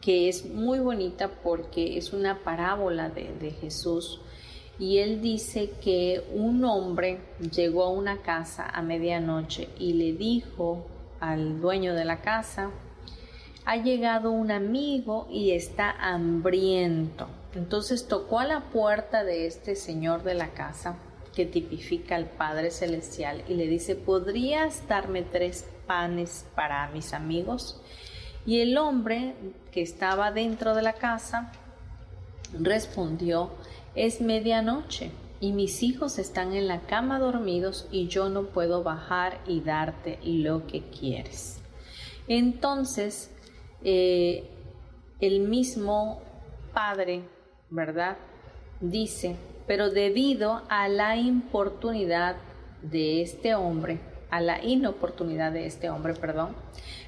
que 0.00 0.30
es 0.30 0.46
muy 0.46 0.78
bonita 0.78 1.28
porque 1.42 1.98
es 1.98 2.14
una 2.14 2.38
parábola 2.44 3.10
de, 3.10 3.50
Jesús 3.60 4.22
y 4.78 5.00
él 5.00 5.20
dice 5.20 5.72
que 5.84 6.24
un 6.32 6.64
hombre 6.64 7.20
llegó 7.54 7.84
a 7.84 7.90
una 7.90 8.22
casa 8.22 8.66
a 8.66 8.80
medianoche 8.80 9.68
y 9.78 9.92
le 9.92 10.14
dijo 10.14 10.86
al 11.20 11.60
dueño 11.60 11.92
de 11.92 12.06
la 12.06 12.22
casa, 12.22 12.70
ha 13.66 13.76
llegado 13.76 14.30
un 14.30 14.50
amigo 14.50 15.28
y 15.30 15.50
está 15.50 15.90
hambriento. 15.90 17.28
Entonces 17.54 18.08
tocó 18.08 18.38
a 18.38 18.46
la 18.46 18.70
puerta 18.70 19.24
de 19.24 19.46
este 19.46 19.76
señor 19.76 20.22
de 20.22 20.32
la 20.32 20.54
casa 20.54 20.96
que 21.36 21.44
tipifica 21.44 22.16
al 22.16 22.24
Padre 22.24 22.70
Celestial 22.70 23.44
y 23.46 23.54
le 23.54 23.68
dice, 23.68 23.94
¿podrías 23.94 24.88
darme 24.88 25.20
tres 25.20 25.66
panes 25.86 26.46
para 26.54 26.88
mis 26.88 27.12
amigos? 27.12 27.78
Y 28.46 28.60
el 28.60 28.78
hombre 28.78 29.34
que 29.70 29.82
estaba 29.82 30.32
dentro 30.32 30.74
de 30.74 30.80
la 30.80 30.94
casa 30.94 31.52
respondió, 32.58 33.50
es 33.94 34.22
medianoche 34.22 35.10
y 35.38 35.52
mis 35.52 35.82
hijos 35.82 36.18
están 36.18 36.54
en 36.54 36.68
la 36.68 36.80
cama 36.80 37.18
dormidos 37.18 37.86
y 37.90 38.08
yo 38.08 38.30
no 38.30 38.44
puedo 38.44 38.82
bajar 38.82 39.38
y 39.46 39.60
darte 39.60 40.18
lo 40.24 40.66
que 40.66 40.88
quieres. 40.88 41.60
Entonces, 42.28 43.30
eh, 43.84 44.48
el 45.20 45.40
mismo 45.40 46.22
Padre, 46.72 47.24
¿verdad? 47.68 48.16
Dice, 48.80 49.36
pero 49.66 49.90
debido 49.90 50.62
a 50.68 50.88
la 50.88 51.16
importunidad 51.16 52.36
de 52.82 53.22
este 53.22 53.54
hombre, 53.54 54.00
a 54.30 54.40
la 54.40 54.62
inoportunidad 54.62 55.52
de 55.52 55.66
este 55.66 55.90
hombre, 55.90 56.14
perdón, 56.14 56.54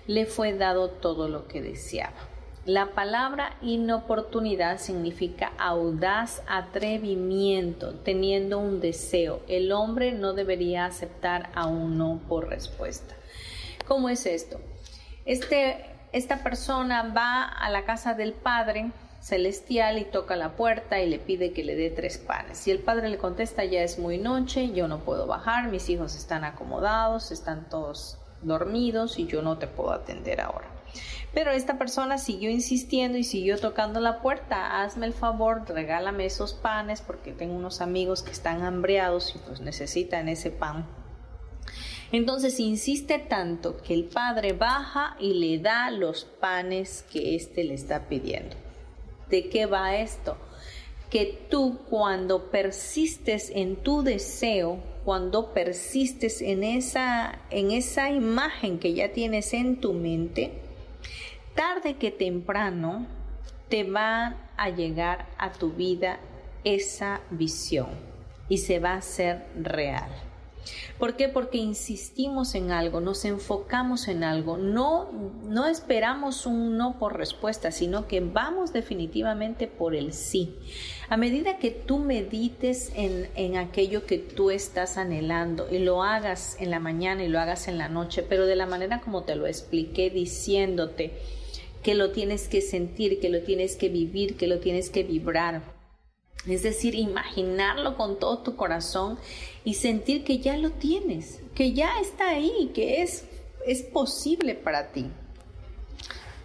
le 0.07 0.27
fue 0.27 0.55
dado 0.55 0.88
todo 0.88 1.29
lo 1.29 1.47
que 1.47 1.62
deseaba. 1.62 2.17
La 2.65 2.91
palabra 2.91 3.57
inoportunidad 3.62 4.79
significa 4.79 5.53
audaz 5.59 6.43
atrevimiento, 6.47 7.95
teniendo 7.95 8.59
un 8.59 8.81
deseo. 8.81 9.41
El 9.49 9.73
hombre 9.73 10.12
no 10.12 10.35
debería 10.35 10.85
aceptar 10.85 11.49
a 11.55 11.67
un 11.67 11.97
no 11.97 12.21
por 12.29 12.49
respuesta. 12.49 13.15
¿Cómo 13.87 14.11
es 14.11 14.27
esto? 14.27 14.61
Este, 15.25 15.83
esta 16.12 16.43
persona 16.43 17.15
va 17.15 17.45
a 17.45 17.71
la 17.71 17.87
casa 17.87 18.12
del 18.12 18.35
Padre 18.35 18.91
celestial 19.21 19.99
y 19.99 20.05
toca 20.05 20.37
la 20.37 20.57
puerta 20.57 21.01
y 21.01 21.09
le 21.09 21.19
pide 21.19 21.53
que 21.53 21.65
le 21.65 21.75
dé 21.75 21.91
tres 21.91 22.19
panes. 22.19 22.67
Y 22.67 22.71
el 22.71 22.79
padre 22.79 23.09
le 23.09 23.19
contesta, 23.19 23.65
ya 23.65 23.83
es 23.83 23.99
muy 23.99 24.19
noche, 24.19 24.73
yo 24.73 24.89
no 24.89 25.01
puedo 25.01 25.27
bajar, 25.27 25.69
mis 25.69 25.89
hijos 25.89 26.17
están 26.17 26.45
acomodados, 26.45 27.31
están 27.31 27.69
todos 27.69 28.19
dormidos 28.43 29.19
y 29.19 29.27
yo 29.27 29.43
no 29.43 29.59
te 29.59 29.67
puedo 29.67 29.91
atender 29.91 30.41
ahora. 30.41 30.69
Pero 31.35 31.51
esta 31.51 31.79
persona 31.79 32.19
siguió 32.19 32.51
insistiendo 32.51 33.19
y 33.19 33.25
siguió 33.25 33.59
tocando 33.59 34.01
la 34.01 34.21
puerta. 34.21 34.83
Hazme 34.83 35.07
el 35.07 35.13
favor, 35.13 35.65
regálame 35.69 36.25
esos 36.25 36.55
panes 36.55 37.03
porque 37.03 37.33
tengo 37.33 37.55
unos 37.55 37.81
amigos 37.81 38.23
que 38.23 38.33
están 38.33 38.63
hambriados 38.63 39.35
y 39.35 39.39
pues 39.39 39.61
necesitan 39.61 40.29
ese 40.29 40.51
pan. 40.51 40.87
Entonces 42.11 42.59
insiste 42.59 43.19
tanto 43.19 43.77
que 43.77 43.93
el 43.93 44.05
padre 44.05 44.55
baja 44.55 45.17
y 45.21 45.35
le 45.35 45.63
da 45.63 45.91
los 45.91 46.25
panes 46.25 47.05
que 47.13 47.37
éste 47.37 47.65
le 47.65 47.75
está 47.75 48.09
pidiendo. 48.09 48.57
¿De 49.31 49.49
qué 49.49 49.67
va 49.67 49.97
esto? 49.97 50.37
Que 51.11 51.47
tú 51.51 51.81
cuando 51.89 52.51
persistes 52.51 53.51
en 53.55 53.77
tu 53.77 54.03
deseo, 54.03 54.81
cuando 55.05 55.53
persistes 55.53 56.43
en 56.43 56.65
esa, 56.65 57.39
en 57.51 57.71
esa 57.71 58.11
imagen 58.11 58.79
que 58.79 58.95
ya 58.95 59.13
tienes 59.13 59.55
en 59.55 59.81
tu 59.81 59.95
mente, 59.95 60.53
tarde 61.55 61.97
que 61.97 62.11
temprano 62.11 63.07
te 63.69 63.85
va 63.85 64.37
a 64.57 64.71
llegar 64.71 65.29
a 65.39 65.53
tu 65.53 65.73
vida 65.73 66.21
esa 66.65 67.21
visión 67.31 67.89
y 68.49 68.59
se 68.59 68.79
va 68.79 68.93
a 68.93 68.99
hacer 68.99 69.47
real. 69.57 70.28
¿Por 70.98 71.16
qué? 71.16 71.28
Porque 71.28 71.59
insistimos 71.59 72.54
en 72.54 72.70
algo, 72.70 73.00
nos 73.00 73.24
enfocamos 73.24 74.09
en 74.09 74.24
algo, 74.24 74.57
no, 74.57 75.11
no 75.44 75.66
esperamos 75.66 76.46
un 76.46 76.76
no 76.76 76.98
por 76.98 77.16
respuesta, 77.16 77.70
sino 77.70 78.07
que 78.07 78.20
vamos 78.20 78.72
definitivamente 78.72 79.66
por 79.66 79.94
el 79.94 80.12
sí. 80.12 80.54
A 81.09 81.16
medida 81.16 81.59
que 81.59 81.70
tú 81.70 81.98
medites 81.98 82.92
en, 82.94 83.28
en 83.35 83.57
aquello 83.57 84.07
que 84.07 84.18
tú 84.18 84.50
estás 84.50 84.98
anhelando 84.98 85.68
y 85.70 85.78
lo 85.78 86.02
hagas 86.02 86.57
en 86.61 86.70
la 86.70 86.81
mañana 86.81 87.24
y 87.24 87.28
lo 87.28 87.40
hagas 87.40 87.68
en 87.68 87.78
la 87.78 87.88
noche, 87.88 88.22
pero 88.22 88.46
de 88.46 88.57
la 88.57 88.66
manera 88.66 89.00
como 89.00 89.22
te 89.22 89.37
lo 89.37 89.46
expliqué, 89.46 90.11
diciéndote 90.11 91.12
que 91.83 91.94
lo 91.94 92.11
tienes 92.11 92.48
que 92.48 92.61
sentir, 92.61 93.20
que 93.20 93.31
lo 93.31 93.40
tienes 93.42 93.76
que 93.76 93.88
vivir, 93.88 94.37
que 94.37 94.48
lo 94.48 94.59
tienes 94.59 94.90
que 94.90 95.04
vibrar 95.04 95.78
es 96.46 96.62
decir, 96.62 96.94
imaginarlo 96.94 97.96
con 97.96 98.18
todo 98.18 98.38
tu 98.38 98.57
corazón 98.57 99.18
y 99.64 99.74
sentir 99.74 100.24
que 100.24 100.38
ya 100.38 100.57
lo 100.57 100.70
tienes, 100.70 101.40
que 101.55 101.72
ya 101.72 101.98
está 102.01 102.31
ahí, 102.31 102.70
que 102.74 103.03
es, 103.03 103.24
es 103.66 103.83
posible 103.83 104.55
para 104.55 104.92
ti. 104.92 105.07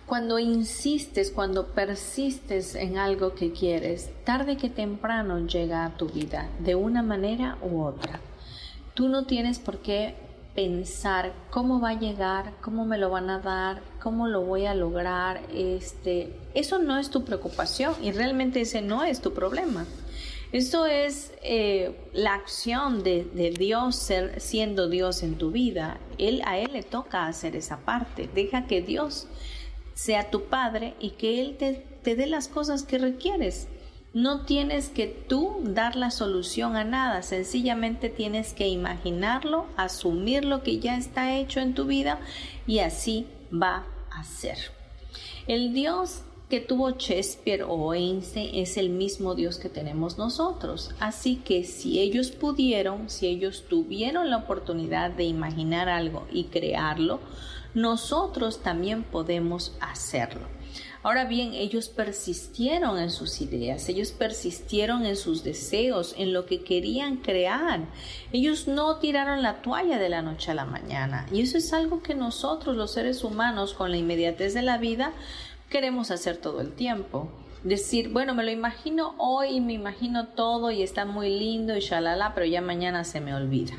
Cuando 0.06 0.38
insistes, 0.40 1.32
cuando 1.32 1.68
persistes 1.68 2.76
en 2.76 2.98
algo 2.98 3.34
que 3.36 3.52
quieres, 3.52 4.10
tarde 4.26 4.58
que 4.58 4.70
temprano 4.70 5.48
llega 5.48 5.86
a 5.86 5.96
tu 5.96 6.10
vida, 6.10 6.50
de 6.60 6.76
una 6.76 7.02
manera 7.02 7.58
u 7.62 7.84
otra. 7.84 8.20
Tú 8.94 9.08
no 9.08 9.26
tienes 9.26 9.60
por 9.60 9.80
qué 9.80 10.16
pensar 10.56 11.34
cómo 11.50 11.80
va 11.80 11.90
a 11.90 12.00
llegar, 12.00 12.54
cómo 12.62 12.86
me 12.86 12.98
lo 12.98 13.10
van 13.10 13.30
a 13.30 13.40
dar, 13.40 13.82
cómo 14.02 14.28
lo 14.28 14.42
voy 14.42 14.66
a 14.66 14.76
lograr, 14.76 15.42
este, 15.54 16.34
eso 16.54 16.80
no 16.80 16.98
es 16.98 17.10
tu 17.10 17.26
preocupación 17.26 17.96
y 18.02 18.12
realmente 18.12 18.62
ese 18.62 18.82
no 18.82 19.04
es 19.04 19.22
tu 19.22 19.34
problema. 19.34 19.86
Eso 20.52 20.86
es 20.86 21.34
eh, 21.42 21.96
la 22.14 22.36
acción 22.36 23.02
de, 23.02 23.24
Dios 23.58 23.96
ser, 23.96 24.40
siendo 24.40 24.88
Dios 24.88 25.24
en 25.24 25.36
tu 25.40 25.50
vida. 25.50 25.98
Él, 26.20 26.44
a 26.46 26.60
Él 26.60 26.74
le 26.74 26.84
toca 26.84 27.26
hacer 27.26 27.56
esa 27.56 27.80
parte. 27.80 28.30
Deja 28.36 28.68
que 28.68 28.84
Dios 28.84 29.28
sea 29.96 30.30
tu 30.30 30.44
Padre 30.44 30.94
y 31.00 31.12
que 31.12 31.42
Él 31.42 31.58
te, 31.58 31.84
te 32.04 32.16
dé 32.16 32.28
las 32.28 32.48
cosas 32.48 32.84
que 32.84 33.00
requieres. 33.00 33.68
No 34.14 34.42
tienes 34.42 34.90
que 34.90 35.08
tú 35.08 35.56
dar 35.64 35.96
la 35.96 36.12
solución 36.12 36.76
a 36.76 36.84
nada, 36.84 37.24
sencillamente 37.24 38.10
tienes 38.10 38.54
que 38.54 38.68
imaginarlo, 38.68 39.66
asumir 39.76 40.46
lo 40.46 40.62
que 40.62 40.78
ya 40.80 40.98
está 40.98 41.36
hecho 41.36 41.60
en 41.60 41.74
tu 41.74 41.86
vida 41.86 42.20
y 42.68 42.80
así 42.80 43.26
va 43.52 43.88
a 44.12 44.24
ser. 44.24 44.58
El 45.48 45.74
Dios 45.74 46.22
que 46.48 46.60
tuvo 46.60 46.92
Shakespeare 46.92 47.64
o 47.68 47.96
Einstein 47.96 48.54
es 48.54 48.78
el 48.78 48.92
mismo 48.92 49.34
Dios 49.34 49.58
que 49.58 49.70
tenemos 49.70 50.20
nosotros. 50.20 50.92
Así 51.00 51.38
que 51.38 51.64
si 51.64 52.00
ellos 52.00 52.30
pudieron, 52.30 53.10
si 53.10 53.26
ellos 53.26 53.66
tuvieron 53.68 54.30
la 54.30 54.38
oportunidad 54.38 55.10
de 55.10 55.24
imaginar 55.24 55.90
algo 55.90 56.28
y 56.32 56.44
crearlo, 56.44 57.20
nosotros 57.74 58.62
también 58.62 59.02
podemos 59.02 59.76
hacerlo. 59.80 60.46
Ahora 61.04 61.26
bien, 61.26 61.54
ellos 61.54 61.90
persistieron 61.90 62.98
en 62.98 63.12
sus 63.12 63.42
ideas, 63.42 63.90
ellos 63.90 64.14
persistieron 64.14 65.06
en 65.06 65.18
sus 65.18 65.44
deseos, 65.44 66.16
en 66.18 66.32
lo 66.32 66.46
que 66.46 66.64
querían 66.64 67.18
crear. 67.18 67.82
Ellos 68.32 68.70
no 68.70 69.00
tiraron 69.00 69.42
la 69.42 69.62
toalla 69.62 70.00
de 70.00 70.08
la 70.08 70.22
noche 70.22 70.52
a 70.52 70.54
la 70.54 70.64
mañana. 70.64 71.26
Y 71.30 71.42
eso 71.42 71.58
es 71.58 71.74
algo 71.74 72.02
que 72.02 72.16
nosotros, 72.16 72.78
los 72.78 72.94
seres 72.94 73.26
humanos, 73.26 73.74
con 73.74 73.92
la 73.92 73.98
inmediatez 73.98 74.54
de 74.54 74.62
la 74.62 74.78
vida, 74.78 75.12
queremos 75.70 76.10
hacer 76.10 76.38
todo 76.38 76.62
el 76.62 76.72
tiempo. 76.72 77.30
Decir, 77.66 78.08
bueno, 78.08 78.34
me 78.34 78.46
lo 78.46 78.52
imagino 78.52 79.14
hoy 79.18 79.60
me 79.60 79.74
imagino 79.74 80.28
todo 80.28 80.72
y 80.72 80.84
está 80.84 81.04
muy 81.04 81.38
lindo 81.38 81.76
y 81.76 81.82
shalala, 81.82 82.34
pero 82.34 82.46
ya 82.46 82.62
mañana 82.62 83.04
se 83.04 83.20
me 83.20 83.36
olvida. 83.36 83.74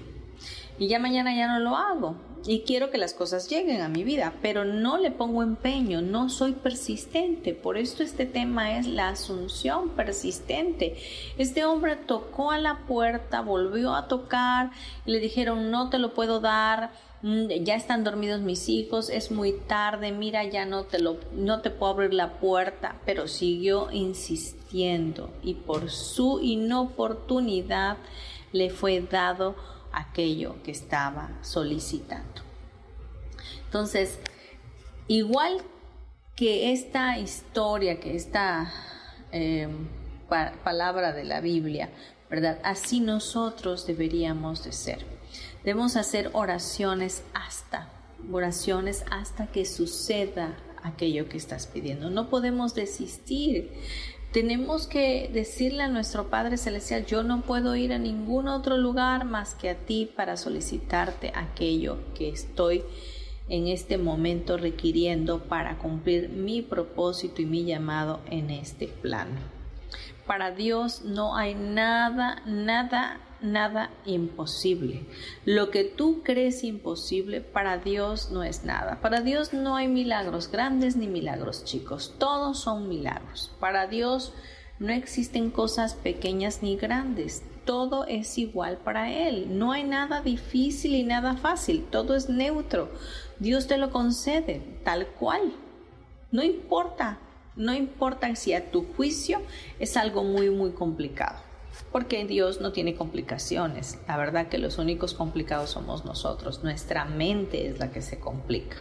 Y 0.78 0.88
ya 0.88 0.98
mañana 0.98 1.34
ya 1.34 1.48
no 1.48 1.58
lo 1.58 1.74
hago 1.76 2.33
y 2.46 2.60
quiero 2.60 2.90
que 2.90 2.98
las 2.98 3.14
cosas 3.14 3.48
lleguen 3.48 3.80
a 3.80 3.88
mi 3.88 4.04
vida, 4.04 4.34
pero 4.42 4.64
no 4.64 4.98
le 4.98 5.10
pongo 5.10 5.42
empeño, 5.42 6.02
no 6.02 6.28
soy 6.28 6.52
persistente. 6.52 7.54
Por 7.54 7.78
esto 7.78 8.02
este 8.02 8.26
tema 8.26 8.76
es 8.76 8.86
la 8.86 9.08
asunción 9.08 9.90
persistente. 9.90 10.96
Este 11.38 11.64
hombre 11.64 11.96
tocó 11.96 12.50
a 12.50 12.58
la 12.58 12.80
puerta, 12.86 13.40
volvió 13.40 13.94
a 13.94 14.08
tocar, 14.08 14.72
le 15.06 15.20
dijeron 15.20 15.70
no 15.70 15.88
te 15.88 15.98
lo 15.98 16.12
puedo 16.12 16.40
dar, 16.40 16.92
mm, 17.22 17.48
ya 17.62 17.76
están 17.76 18.04
dormidos 18.04 18.42
mis 18.42 18.68
hijos, 18.68 19.08
es 19.08 19.30
muy 19.30 19.52
tarde, 19.66 20.12
mira 20.12 20.44
ya 20.44 20.66
no 20.66 20.84
te 20.84 20.98
lo 20.98 21.16
no 21.32 21.62
te 21.62 21.70
puedo 21.70 21.92
abrir 21.92 22.12
la 22.12 22.34
puerta, 22.40 22.96
pero 23.06 23.26
siguió 23.26 23.90
insistiendo 23.90 25.30
y 25.42 25.54
por 25.54 25.90
su 25.90 26.40
inoportunidad 26.42 27.96
le 28.52 28.68
fue 28.68 29.00
dado 29.00 29.56
aquello 29.98 30.62
que 30.62 30.70
estaba 30.70 31.30
solicitando. 31.42 32.42
Entonces, 33.64 34.18
igual 35.08 35.62
que 36.36 36.72
esta 36.72 37.18
historia, 37.18 38.00
que 38.00 38.16
esta 38.16 38.72
em, 39.32 39.88
palabra 40.62 41.12
de 41.12 41.24
la 41.24 41.40
Biblia, 41.40 41.90
¿verdad? 42.30 42.58
Así 42.64 43.00
nosotros 43.00 43.86
deberíamos 43.86 44.64
de 44.64 44.72
ser. 44.72 45.04
Debemos 45.64 45.96
hacer 45.96 46.30
oraciones 46.32 47.22
hasta, 47.32 47.88
oraciones 48.32 49.04
hasta 49.10 49.46
que 49.46 49.64
suceda 49.64 50.56
aquello 50.82 51.28
que 51.28 51.36
estás 51.36 51.66
pidiendo. 51.66 52.10
No 52.10 52.28
podemos 52.28 52.74
desistir. 52.74 53.72
Tenemos 54.34 54.88
que 54.88 55.30
decirle 55.32 55.84
a 55.84 55.88
nuestro 55.88 56.28
Padre 56.28 56.56
Celestial, 56.56 57.06
yo 57.06 57.22
no 57.22 57.42
puedo 57.42 57.76
ir 57.76 57.92
a 57.92 57.98
ningún 57.98 58.48
otro 58.48 58.76
lugar 58.76 59.24
más 59.24 59.54
que 59.54 59.70
a 59.70 59.76
ti 59.76 60.10
para 60.16 60.36
solicitarte 60.36 61.30
aquello 61.36 61.98
que 62.16 62.30
estoy 62.30 62.82
en 63.48 63.68
este 63.68 63.96
momento 63.96 64.56
requiriendo 64.56 65.44
para 65.44 65.78
cumplir 65.78 66.30
mi 66.30 66.62
propósito 66.62 67.42
y 67.42 67.46
mi 67.46 67.64
llamado 67.64 68.18
en 68.28 68.50
este 68.50 68.88
plano. 68.88 69.38
Para 70.26 70.50
Dios 70.50 71.02
no 71.04 71.36
hay 71.36 71.54
nada, 71.54 72.42
nada, 72.44 73.20
nada 73.44 73.90
imposible. 74.04 75.06
Lo 75.44 75.70
que 75.70 75.84
tú 75.84 76.22
crees 76.22 76.64
imposible, 76.64 77.40
para 77.40 77.78
Dios 77.78 78.30
no 78.30 78.42
es 78.42 78.64
nada. 78.64 79.00
Para 79.00 79.20
Dios 79.20 79.52
no 79.52 79.76
hay 79.76 79.88
milagros 79.88 80.50
grandes 80.50 80.96
ni 80.96 81.06
milagros 81.06 81.64
chicos. 81.64 82.14
Todos 82.18 82.58
son 82.58 82.88
milagros. 82.88 83.52
Para 83.60 83.86
Dios 83.86 84.32
no 84.78 84.92
existen 84.92 85.50
cosas 85.50 85.94
pequeñas 85.94 86.62
ni 86.62 86.76
grandes. 86.76 87.44
Todo 87.64 88.04
es 88.06 88.36
igual 88.38 88.78
para 88.78 89.12
Él. 89.12 89.58
No 89.58 89.72
hay 89.72 89.84
nada 89.84 90.20
difícil 90.20 90.94
y 90.94 91.04
nada 91.04 91.36
fácil. 91.36 91.84
Todo 91.90 92.16
es 92.16 92.28
neutro. 92.28 92.90
Dios 93.38 93.66
te 93.66 93.78
lo 93.78 93.90
concede 93.90 94.80
tal 94.84 95.06
cual. 95.06 95.52
No 96.30 96.42
importa, 96.42 97.18
no 97.56 97.72
importa 97.72 98.34
si 98.34 98.52
a 98.52 98.70
tu 98.70 98.84
juicio 98.96 99.40
es 99.78 99.96
algo 99.96 100.24
muy, 100.24 100.50
muy 100.50 100.72
complicado. 100.72 101.53
Porque 101.92 102.24
Dios 102.24 102.60
no 102.60 102.72
tiene 102.72 102.94
complicaciones. 102.94 103.98
La 104.08 104.16
verdad 104.16 104.48
que 104.48 104.58
los 104.58 104.78
únicos 104.78 105.14
complicados 105.14 105.70
somos 105.70 106.04
nosotros. 106.04 106.62
Nuestra 106.62 107.04
mente 107.04 107.68
es 107.68 107.78
la 107.78 107.90
que 107.90 108.02
se 108.02 108.18
complica. 108.18 108.76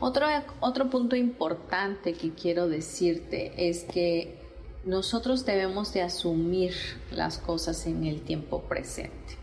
Otro, 0.00 0.26
otro 0.60 0.90
punto 0.90 1.16
importante 1.16 2.12
que 2.12 2.32
quiero 2.32 2.68
decirte 2.68 3.68
es 3.68 3.84
que 3.84 4.38
nosotros 4.84 5.44
debemos 5.44 5.92
de 5.92 6.02
asumir 6.02 6.74
las 7.10 7.38
cosas 7.38 7.86
en 7.86 8.04
el 8.04 8.22
tiempo 8.22 8.62
presente. 8.62 9.36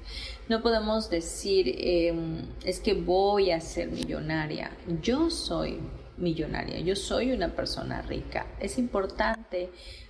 No 0.48 0.62
podemos 0.62 1.10
decir, 1.10 1.76
em, 1.78 2.46
es 2.64 2.80
que 2.80 2.94
voy 2.94 3.52
a 3.52 3.60
ser 3.60 3.90
millonaria. 3.92 4.72
Yo 5.02 5.30
soy 5.30 5.80
millonaria, 6.18 6.80
yo 6.80 6.96
soy 6.96 7.32
una 7.32 7.50
persona 7.56 8.02
rica. 8.02 8.48
Es 8.60 8.78
importante 8.78 9.35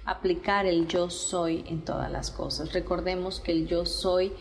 aplicar 0.05 0.65
el 0.65 0.87
yo 0.87 1.09
soy 1.09 1.63
en 1.67 1.81
todas 1.83 2.11
las 2.11 2.31
cosas. 2.31 2.73
Recordemos 2.73 3.39
que 3.39 3.51
el 3.51 3.67
yo 3.67 3.85
soy 3.85 4.31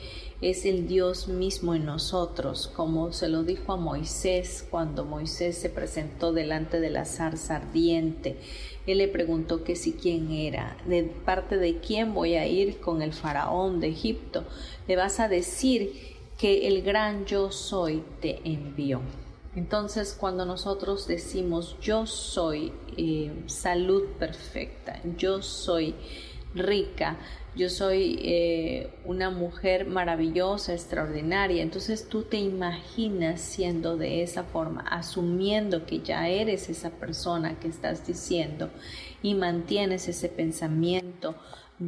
es 0.40 0.66
el 0.66 0.86
Dios 0.86 1.28
mismo 1.28 1.74
en 1.74 1.86
nosotros, 1.86 2.70
como 2.74 3.12
se 3.12 3.28
lo 3.28 3.44
dijo 3.44 3.72
a 3.72 3.76
Moisés 3.76 4.66
cuando 4.70 5.04
Moisés 5.04 5.56
se 5.56 5.70
presentó 5.70 6.32
delante 6.32 6.80
de 6.80 6.90
la 6.90 7.04
zarza 7.04 7.56
ardiente. 7.56 8.36
Él 8.86 8.98
le 8.98 9.08
preguntó 9.08 9.64
que 9.64 9.76
si 9.76 9.92
quién 9.92 10.30
era, 10.32 10.76
de 10.86 11.04
parte 11.04 11.56
de 11.56 11.78
quién 11.78 12.12
voy 12.12 12.34
a 12.34 12.46
ir 12.46 12.80
con 12.80 13.00
el 13.00 13.14
faraón 13.14 13.80
de 13.80 13.88
Egipto. 13.88 14.44
Le 14.86 14.96
vas 14.96 15.20
a 15.20 15.28
decir 15.28 15.92
que 16.38 16.68
el 16.68 16.82
gran 16.82 17.24
yo 17.24 17.50
soy 17.50 18.02
te 18.20 18.40
envió. 18.44 19.00
Entonces, 19.56 20.16
cuando 20.18 20.44
nosotros 20.44 21.06
decimos 21.06 21.76
yo 21.80 22.06
soy 22.06 22.72
eh, 22.96 23.32
salud 23.46 24.04
perfecta, 24.18 25.00
yo 25.16 25.42
soy 25.42 25.94
rica, 26.54 27.18
yo 27.56 27.68
soy 27.70 28.18
eh, 28.22 28.90
una 29.04 29.30
mujer 29.30 29.86
maravillosa, 29.86 30.72
extraordinaria, 30.72 31.62
entonces 31.62 32.08
tú 32.08 32.22
te 32.22 32.36
imaginas 32.36 33.40
siendo 33.40 33.96
de 33.96 34.22
esa 34.22 34.42
forma, 34.42 34.80
asumiendo 34.82 35.86
que 35.86 36.00
ya 36.00 36.28
eres 36.28 36.68
esa 36.68 36.90
persona 36.90 37.58
que 37.60 37.68
estás 37.68 38.06
diciendo 38.06 38.70
y 39.22 39.34
mantienes 39.34 40.08
ese 40.08 40.28
pensamiento 40.28 41.36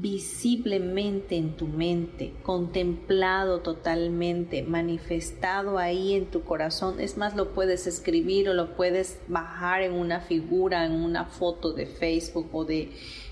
visiblemente 0.00 1.36
en 1.36 1.56
tu 1.56 1.66
mente, 1.66 2.32
contemplado 2.42 3.60
totalmente, 3.60 4.62
manifestado 4.62 5.78
ahí 5.78 6.14
en 6.14 6.26
tu 6.26 6.42
corazón. 6.42 7.00
Es 7.00 7.16
más, 7.16 7.36
lo 7.36 7.52
puedes 7.52 7.86
escribir 7.86 8.48
o 8.48 8.54
lo 8.54 8.76
puedes 8.76 9.20
bajar 9.28 9.82
en 9.82 9.92
una 9.92 10.20
figura, 10.20 10.84
en 10.84 10.92
una 10.92 11.24
foto 11.24 11.72
de 11.72 11.86
Facebook 11.86 12.48
o 12.52 12.64
de, 12.64 12.90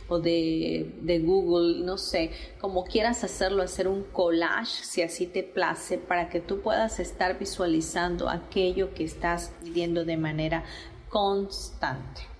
o 0.08 0.18
de, 0.18 1.22
Google, 1.24 1.84
no 1.84 1.98
sé, 1.98 2.30
como 2.60 2.84
quieras 2.84 3.24
hacerlo, 3.24 3.62
hacer 3.62 3.88
un 3.88 4.04
collage 4.04 4.84
si 4.84 5.02
así 5.02 5.26
te 5.26 5.42
place, 5.42 5.98
para 5.98 6.28
que 6.28 6.40
tú 6.40 6.60
puedas 6.60 7.00
estar 7.00 7.38
visualizando 7.38 8.28
aquello 8.28 8.94
que 8.94 9.04
estás 9.04 9.52
viendo 9.62 10.04
de 10.04 10.16
manera 10.16 10.64
constante. 11.08 12.33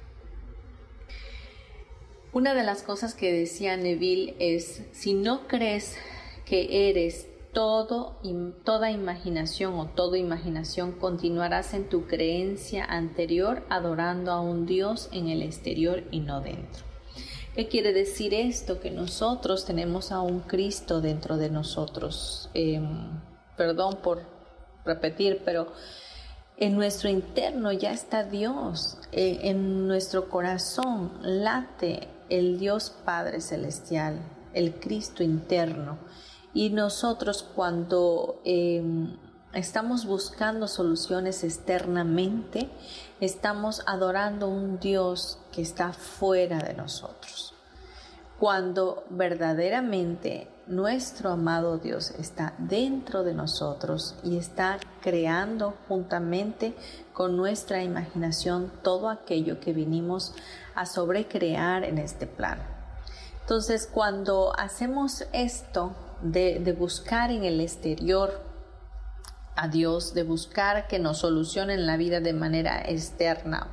Una 2.34 2.52
de 2.52 2.64
las 2.64 2.82
cosas 2.82 3.14
que 3.14 3.32
decía 3.32 3.76
Neville 3.76 4.34
es, 4.40 4.82
si 4.90 5.14
no 5.14 5.46
crees 5.46 5.96
que 6.44 6.90
eres 6.90 7.28
todo, 7.52 8.20
toda 8.64 8.90
imaginación 8.90 9.78
o 9.78 9.86
toda 9.86 10.18
imaginación, 10.18 10.98
continuarás 10.98 11.74
en 11.74 11.88
tu 11.88 12.08
creencia 12.08 12.84
anterior 12.86 13.62
adorando 13.68 14.32
a 14.32 14.40
un 14.40 14.66
Dios 14.66 15.08
en 15.12 15.28
el 15.28 15.42
exterior 15.42 16.02
y 16.10 16.18
no 16.18 16.40
dentro. 16.40 16.82
¿Qué 17.54 17.68
quiere 17.68 17.92
decir 17.92 18.34
esto? 18.34 18.80
Que 18.80 18.90
nosotros 18.90 19.64
tenemos 19.64 20.10
a 20.10 20.20
un 20.20 20.40
Cristo 20.40 21.00
dentro 21.00 21.36
de 21.36 21.50
nosotros. 21.50 22.50
Em, 22.52 23.20
perdón 23.56 23.98
por 24.02 24.22
repetir, 24.84 25.42
pero 25.44 25.68
en 26.56 26.74
nuestro 26.74 27.08
interno 27.08 27.72
ya 27.72 27.92
está 27.92 28.24
Dios. 28.24 28.98
Eh, 29.12 29.40
en 29.42 29.88
nuestro 29.88 30.28
corazón 30.28 31.12
late 31.22 32.08
el 32.28 32.58
Dios 32.58 32.90
Padre 33.04 33.40
Celestial, 33.40 34.20
el 34.52 34.74
Cristo 34.74 35.22
interno. 35.22 35.98
Y 36.52 36.70
nosotros 36.70 37.42
cuando 37.42 38.40
em, 38.44 39.16
estamos 39.52 40.06
buscando 40.06 40.68
soluciones 40.68 41.42
externamente, 41.42 42.70
estamos 43.20 43.82
adorando 43.86 44.48
un 44.48 44.78
Dios 44.78 45.38
que 45.52 45.62
está 45.62 45.92
fuera 45.92 46.58
de 46.58 46.74
nosotros. 46.74 47.54
Cuando 48.38 49.04
verdaderamente 49.10 50.48
nuestro 50.66 51.31
amado 51.31 51.79
Dios 51.79 52.12
está 52.18 52.55
dentro 52.59 53.22
de 53.22 53.35
nosotros 53.35 54.14
y 54.22 54.38
está 54.38 54.79
creando 55.03 55.74
juntamente 55.88 56.74
con 57.12 57.37
nuestra 57.37 57.83
imaginación 57.83 58.72
todo 58.83 59.09
aquello 59.09 59.61
que 59.61 59.72
vinimos 59.72 60.35
a 60.74 60.87
sobrecrear 60.87 61.85
en 61.85 61.98
este 61.98 62.27
plan. 62.27 62.59
Entonces, 63.40 63.87
cuando 63.92 64.59
hacemos 64.59 65.27
esto 65.33 65.94
de, 66.22 66.74
buscar 66.79 67.31
en 67.31 67.44
el 67.44 67.61
exterior 67.61 68.40
a 69.55 69.68
Dios, 69.68 70.14
de 70.14 70.22
buscar 70.22 70.88
que 70.88 70.98
nos 70.98 71.18
solucionen 71.18 71.87
la 71.87 71.98
vida 71.98 72.20
de 72.20 72.33
manera 72.33 72.83
externa, 72.88 73.68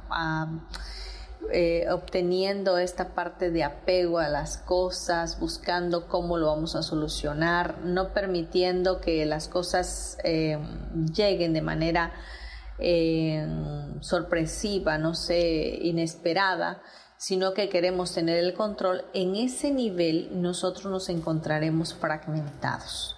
eh, 1.52 1.88
obteniendo 1.92 2.78
esta 2.78 3.10
parte 3.10 3.50
de 3.50 3.64
apego 3.64 4.20
a 4.20 4.30
las 4.30 4.58
cosas, 4.58 5.40
buscando 5.40 6.08
cómo 6.08 6.38
lo 6.38 6.48
vamos 6.48 6.76
a 6.76 6.84
solucionar, 6.84 7.80
no 7.80 8.14
permitiendo 8.14 9.02
que 9.02 9.26
las 9.26 9.48
cosas 9.48 10.18
eh, 10.24 10.60
lleguen 11.14 11.54
de 11.54 11.62
manera 11.62 12.14
eh, 12.80 13.46
sorpresiva, 14.02 14.98
no 14.98 15.14
sé, 15.14 15.80
inesperada, 15.82 16.82
sino 17.18 17.54
que 17.54 17.70
queremos 17.70 18.14
tener 18.14 18.38
el 18.38 18.54
control, 18.54 19.04
en 19.14 19.36
ese 19.36 19.72
nivel 19.72 20.30
nosotros 20.42 20.86
nos 20.86 21.10
encontraremos 21.10 21.94
fragmentados. 21.94 23.18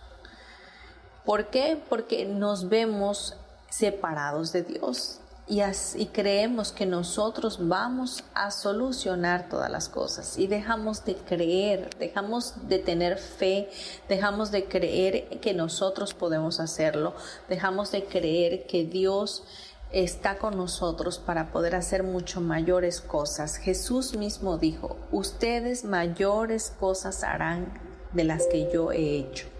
¿Por 1.25 1.49
qué? 1.49 1.77
Porque 1.87 2.25
nos 2.25 2.67
vemos 2.67 3.37
separados 3.69 4.51
de 4.51 4.63
Dios 4.63 5.19
y, 5.45 6.05
creemos 6.07 6.71
que 6.71 6.85
nosotros 6.85 7.57
vamos 7.67 8.23
a 8.33 8.49
solucionar 8.49 9.49
todas 9.49 9.69
las 9.69 9.89
cosas 9.89 10.37
y 10.37 10.47
dejamos 10.47 11.03
de 11.03 11.15
creer, 11.15 11.89
dejamos 11.99 12.67
de 12.69 12.79
tener 12.79 13.17
fe, 13.17 13.69
dejamos 14.07 14.51
de 14.51 14.65
creer 14.65 15.41
que 15.41 15.53
nosotros 15.53 16.13
podemos 16.13 16.61
hacerlo, 16.61 17.13
dejamos 17.49 17.91
de 17.91 18.05
creer 18.05 18.65
que 18.67 18.85
Dios 18.85 19.43
está 19.91 20.37
con 20.37 20.55
nosotros 20.57 21.19
para 21.19 21.51
poder 21.51 21.75
hacer 21.75 22.03
mucho 22.03 22.39
mayores 22.39 23.01
cosas. 23.01 23.57
Jesús 23.57 24.15
mismo 24.15 24.57
dijo, 24.57 24.97
ustedes 25.11 25.83
mayores 25.83 26.73
cosas 26.79 27.23
harán 27.23 27.79
de 28.13 28.23
las 28.23 28.47
que 28.47 28.71
yo 28.73 28.91
he 28.91 29.17
hecho. 29.17 29.52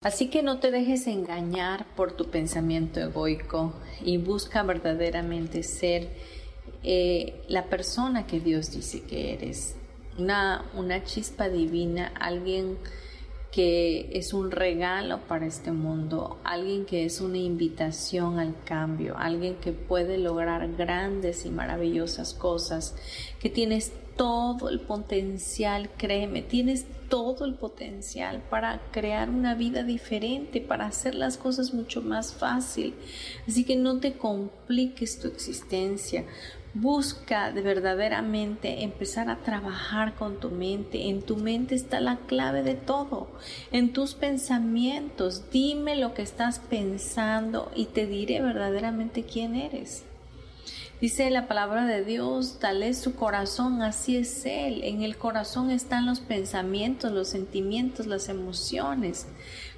Así 0.00 0.30
que 0.30 0.44
no 0.44 0.60
te 0.60 0.70
dejes 0.70 1.08
engañar 1.08 1.84
por 1.96 2.12
tu 2.12 2.30
pensamiento 2.30 3.00
egoico 3.00 3.72
y 4.00 4.16
busca 4.16 4.62
verdaderamente 4.62 5.64
ser 5.64 6.10
eh, 6.84 7.42
la 7.48 7.64
persona 7.64 8.24
que 8.24 8.38
Dios 8.38 8.70
dice 8.70 9.02
que 9.02 9.34
eres. 9.34 9.74
Una, 10.16 10.70
una 10.76 11.02
chispa 11.02 11.48
divina, 11.48 12.12
alguien 12.20 12.78
que 13.50 14.10
es 14.12 14.34
un 14.34 14.52
regalo 14.52 15.18
para 15.26 15.46
este 15.46 15.72
mundo, 15.72 16.38
alguien 16.44 16.86
que 16.86 17.04
es 17.04 17.20
una 17.20 17.38
invitación 17.38 18.38
al 18.38 18.54
cambio, 18.62 19.16
alguien 19.18 19.56
que 19.56 19.72
puede 19.72 20.16
lograr 20.16 20.76
grandes 20.76 21.44
y 21.44 21.50
maravillosas 21.50 22.34
cosas, 22.34 22.94
que 23.40 23.50
tienes 23.50 23.92
todo 24.16 24.68
el 24.68 24.78
potencial, 24.78 25.90
créeme, 25.96 26.42
tienes 26.42 26.86
todo 27.08 27.44
el 27.44 27.54
potencial 27.54 28.42
para 28.50 28.80
crear 28.90 29.30
una 29.30 29.54
vida 29.54 29.82
diferente, 29.82 30.60
para 30.60 30.86
hacer 30.86 31.14
las 31.14 31.36
cosas 31.36 31.74
mucho 31.74 32.02
más 32.02 32.34
fácil. 32.34 32.94
Así 33.46 33.64
que 33.64 33.76
no 33.76 33.98
te 33.98 34.14
compliques 34.14 35.18
tu 35.20 35.28
existencia. 35.28 36.24
Busca 36.74 37.50
de 37.50 37.62
verdaderamente 37.62 38.82
empezar 38.82 39.30
a 39.30 39.38
trabajar 39.38 40.14
con 40.14 40.38
tu 40.38 40.50
mente. 40.50 41.08
En 41.08 41.22
tu 41.22 41.36
mente 41.36 41.74
está 41.74 42.00
la 42.00 42.18
clave 42.26 42.62
de 42.62 42.74
todo. 42.74 43.28
En 43.72 43.92
tus 43.92 44.14
pensamientos. 44.14 45.50
Dime 45.50 45.96
lo 45.96 46.14
que 46.14 46.22
estás 46.22 46.58
pensando 46.58 47.72
y 47.74 47.86
te 47.86 48.06
diré 48.06 48.42
verdaderamente 48.42 49.24
quién 49.24 49.56
eres. 49.56 50.04
Dice 51.00 51.30
la 51.30 51.46
palabra 51.46 51.86
de 51.86 52.04
Dios, 52.04 52.58
tal 52.58 52.82
es 52.82 52.98
su 52.98 53.14
corazón, 53.14 53.82
así 53.82 54.16
es 54.16 54.44
Él. 54.44 54.82
En 54.82 55.02
el 55.02 55.16
corazón 55.16 55.70
están 55.70 56.06
los 56.06 56.18
pensamientos, 56.18 57.12
los 57.12 57.28
sentimientos, 57.28 58.06
las 58.06 58.28
emociones. 58.28 59.28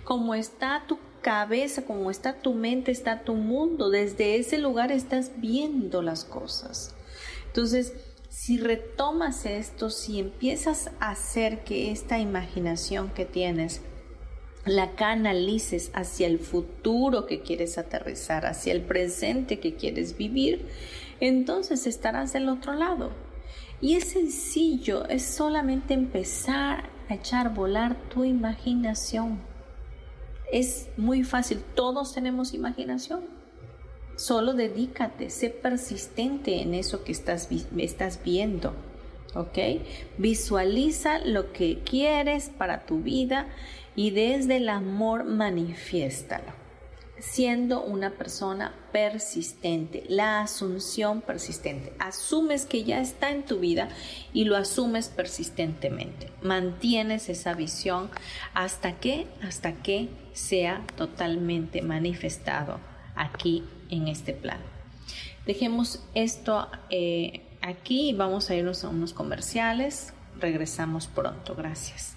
Como 0.02 0.34
está 0.34 0.84
tu 0.88 0.98
cabeza, 1.20 1.84
como 1.84 2.10
está 2.10 2.40
tu 2.40 2.54
mente, 2.54 2.90
está 2.90 3.22
tu 3.22 3.34
mundo. 3.34 3.90
Desde 3.90 4.36
ese 4.36 4.56
lugar 4.56 4.90
estás 4.92 5.32
viendo 5.36 6.00
las 6.00 6.24
cosas. 6.24 6.94
Entonces, 7.48 7.92
si 8.30 8.56
retomas 8.56 9.44
esto, 9.44 9.90
si 9.90 10.20
empiezas 10.20 10.90
a 11.00 11.10
hacer 11.10 11.64
que 11.64 11.90
esta 11.90 12.18
imaginación 12.18 13.10
que 13.10 13.26
tienes 13.26 13.82
la 14.64 14.92
canalices 14.92 15.90
hacia 15.94 16.26
el 16.26 16.38
futuro 16.38 17.26
que 17.26 17.40
quieres 17.40 17.78
aterrizar, 17.78 18.46
hacia 18.46 18.72
el 18.72 18.82
presente 18.82 19.58
que 19.58 19.74
quieres 19.74 20.16
vivir, 20.16 20.66
entonces 21.20 21.86
estarás 21.86 22.32
del 22.32 22.48
otro 22.48 22.74
lado. 22.74 23.10
Y 23.80 23.94
es 23.94 24.10
sencillo, 24.10 25.06
es 25.08 25.24
solamente 25.24 25.94
empezar 25.94 26.90
a 27.08 27.14
echar 27.14 27.54
volar 27.54 27.96
tu 28.10 28.24
imaginación. 28.24 29.40
Es 30.52 30.88
muy 30.96 31.24
fácil, 31.24 31.62
todos 31.74 32.12
tenemos 32.12 32.52
imaginación. 32.52 33.20
Solo 34.16 34.52
dedícate, 34.52 35.30
sé 35.30 35.48
persistente 35.48 36.60
en 36.60 36.74
eso 36.74 37.04
que 37.04 37.12
estás, 37.12 37.48
estás 37.78 38.20
viendo. 38.22 38.74
¿Ok? 39.34 39.58
Visualiza 40.18 41.20
lo 41.20 41.52
que 41.52 41.78
quieres 41.78 42.50
para 42.50 42.84
tu 42.84 42.98
vida 42.98 43.46
y 44.00 44.12
desde 44.12 44.56
el 44.56 44.70
amor 44.70 45.24
manifiéstalo 45.24 46.54
siendo 47.18 47.82
una 47.82 48.12
persona 48.12 48.72
persistente, 48.92 50.04
la 50.08 50.40
asunción 50.40 51.20
persistente. 51.20 51.92
Asumes 51.98 52.64
que 52.64 52.82
ya 52.82 53.02
está 53.02 53.30
en 53.30 53.44
tu 53.44 53.58
vida 53.58 53.90
y 54.32 54.44
lo 54.44 54.56
asumes 54.56 55.10
persistentemente. 55.10 56.32
Mantienes 56.40 57.28
esa 57.28 57.52
visión 57.52 58.08
hasta 58.54 58.98
que, 59.00 59.26
hasta 59.42 59.74
que 59.82 60.08
sea 60.32 60.82
totalmente 60.96 61.82
manifestado 61.82 62.80
aquí 63.16 63.64
en 63.90 64.08
este 64.08 64.32
plano. 64.32 64.64
Dejemos 65.44 66.02
esto 66.14 66.70
eh, 66.88 67.42
aquí 67.60 68.08
y 68.08 68.12
vamos 68.14 68.48
a 68.48 68.54
irnos 68.54 68.82
a 68.82 68.88
unos 68.88 69.12
comerciales. 69.12 70.14
Regresamos 70.38 71.06
pronto. 71.06 71.54
Gracias. 71.54 72.16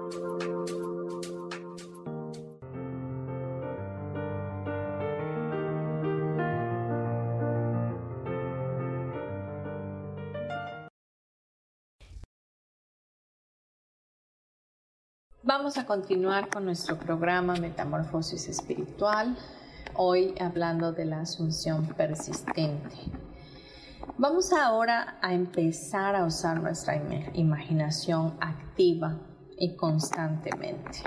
Vamos 15.53 15.77
a 15.77 15.85
continuar 15.85 16.49
con 16.49 16.63
nuestro 16.63 16.97
programa 16.97 17.55
Metamorfosis 17.55 18.47
Espiritual, 18.47 19.35
hoy 19.95 20.33
hablando 20.39 20.93
de 20.93 21.03
la 21.03 21.19
asunción 21.19 21.87
persistente. 21.87 22.95
Vamos 24.17 24.53
ahora 24.53 25.17
a 25.21 25.33
empezar 25.33 26.15
a 26.15 26.23
usar 26.23 26.61
nuestra 26.61 27.03
imaginación 27.33 28.37
activa 28.39 29.19
y 29.57 29.75
constantemente, 29.75 30.99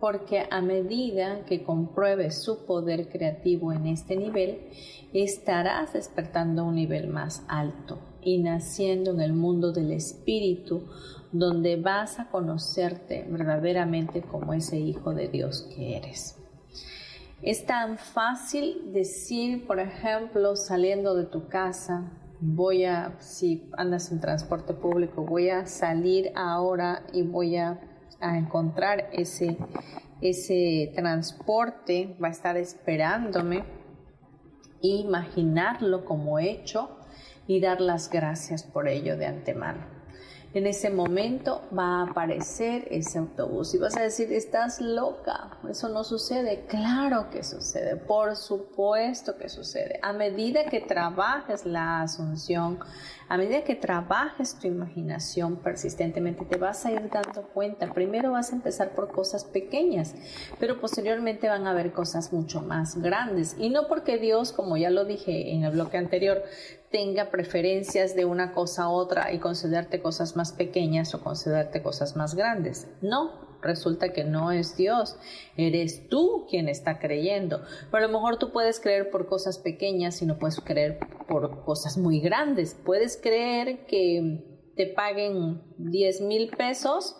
porque 0.00 0.48
a 0.50 0.62
medida 0.62 1.44
que 1.44 1.62
compruebes 1.62 2.42
su 2.42 2.64
poder 2.64 3.10
creativo 3.10 3.70
en 3.70 3.86
este 3.88 4.16
nivel, 4.16 4.66
estarás 5.12 5.92
despertando 5.92 6.64
un 6.64 6.76
nivel 6.76 7.08
más 7.08 7.44
alto 7.48 7.98
y 8.22 8.38
naciendo 8.38 9.10
en 9.10 9.20
el 9.20 9.34
mundo 9.34 9.72
del 9.72 9.92
espíritu 9.92 10.88
donde 11.34 11.74
vas 11.74 12.20
a 12.20 12.28
conocerte 12.28 13.26
verdaderamente 13.28 14.22
como 14.22 14.54
ese 14.54 14.78
hijo 14.78 15.12
de 15.14 15.26
Dios 15.26 15.68
que 15.74 15.96
eres. 15.96 16.38
Es 17.42 17.66
tan 17.66 17.98
fácil 17.98 18.92
decir, 18.92 19.66
por 19.66 19.80
ejemplo, 19.80 20.54
saliendo 20.54 21.16
de 21.16 21.24
tu 21.24 21.48
casa, 21.48 22.12
voy 22.40 22.84
a, 22.84 23.16
si 23.18 23.68
andas 23.76 24.12
en 24.12 24.20
transporte 24.20 24.74
público, 24.74 25.24
voy 25.24 25.50
a 25.50 25.66
salir 25.66 26.30
ahora 26.36 27.02
y 27.12 27.22
voy 27.22 27.56
a, 27.56 27.80
encontrar 28.20 29.10
ese, 29.12 29.58
ese 30.22 30.92
transporte, 30.94 32.16
va 32.22 32.28
a 32.28 32.30
estar 32.30 32.56
esperándome, 32.56 33.64
imaginarlo 34.80 36.06
como 36.06 36.38
hecho 36.38 36.96
y 37.46 37.60
dar 37.60 37.82
las 37.82 38.08
gracias 38.08 38.62
por 38.62 38.88
ello 38.88 39.18
de 39.18 39.26
antemano. 39.26 39.93
En 40.54 40.68
ese 40.68 40.88
momento 40.88 41.62
va 41.76 42.00
a 42.00 42.10
aparecer 42.10 42.86
ese 42.88 43.18
autobús 43.18 43.74
y 43.74 43.78
vas 43.78 43.96
a 43.96 44.02
decir, 44.02 44.32
estás 44.32 44.80
loca, 44.80 45.58
eso 45.68 45.88
no 45.88 46.04
sucede. 46.04 46.64
Claro 46.68 47.28
que 47.30 47.42
sucede, 47.42 47.96
por 47.96 48.36
supuesto 48.36 49.36
que 49.36 49.48
sucede. 49.48 49.98
A 50.00 50.12
medida 50.12 50.66
que 50.66 50.80
trabajes 50.80 51.66
la 51.66 52.02
asunción, 52.02 52.78
a 53.28 53.36
medida 53.36 53.64
que 53.64 53.74
trabajes 53.74 54.58
tu 54.58 54.66
imaginación 54.66 55.56
persistentemente, 55.56 56.44
te 56.44 56.56
vas 56.56 56.84
a 56.84 56.92
ir 56.92 57.08
dando 57.10 57.48
cuenta. 57.48 57.92
Primero 57.92 58.32
vas 58.32 58.52
a 58.52 58.56
empezar 58.56 58.90
por 58.90 59.10
cosas 59.10 59.44
pequeñas, 59.44 60.14
pero 60.58 60.80
posteriormente 60.80 61.48
van 61.48 61.66
a 61.66 61.70
haber 61.70 61.92
cosas 61.92 62.32
mucho 62.32 62.60
más 62.60 63.00
grandes. 63.00 63.56
Y 63.58 63.70
no 63.70 63.88
porque 63.88 64.18
Dios, 64.18 64.52
como 64.52 64.76
ya 64.76 64.90
lo 64.90 65.04
dije 65.04 65.52
en 65.52 65.64
el 65.64 65.72
bloque 65.72 65.96
anterior, 65.96 66.42
tenga 66.90 67.30
preferencias 67.30 68.14
de 68.14 68.24
una 68.24 68.52
cosa 68.52 68.84
a 68.84 68.88
otra 68.88 69.32
y 69.32 69.38
concederte 69.38 70.00
cosas 70.00 70.36
más 70.36 70.52
pequeñas 70.52 71.14
o 71.14 71.22
concederte 71.22 71.82
cosas 71.82 72.14
más 72.14 72.34
grandes. 72.34 72.86
No, 73.02 73.53
resulta 73.64 74.12
que 74.12 74.24
no 74.24 74.52
es 74.52 74.76
Dios, 74.76 75.16
eres 75.56 76.08
tú 76.08 76.46
quien 76.48 76.68
está 76.68 76.98
creyendo. 76.98 77.62
Pero 77.90 78.04
a 78.04 78.06
lo 78.06 78.12
mejor 78.12 78.38
tú 78.38 78.52
puedes 78.52 78.78
creer 78.78 79.10
por 79.10 79.26
cosas 79.26 79.58
pequeñas 79.58 80.22
y 80.22 80.26
no 80.26 80.38
puedes 80.38 80.60
creer 80.60 80.98
por 81.28 81.64
cosas 81.64 81.98
muy 81.98 82.20
grandes. 82.20 82.76
Puedes 82.84 83.16
creer 83.16 83.86
que 83.86 84.70
te 84.76 84.86
paguen 84.86 85.62
10 85.78 86.20
mil 86.22 86.50
pesos 86.50 87.16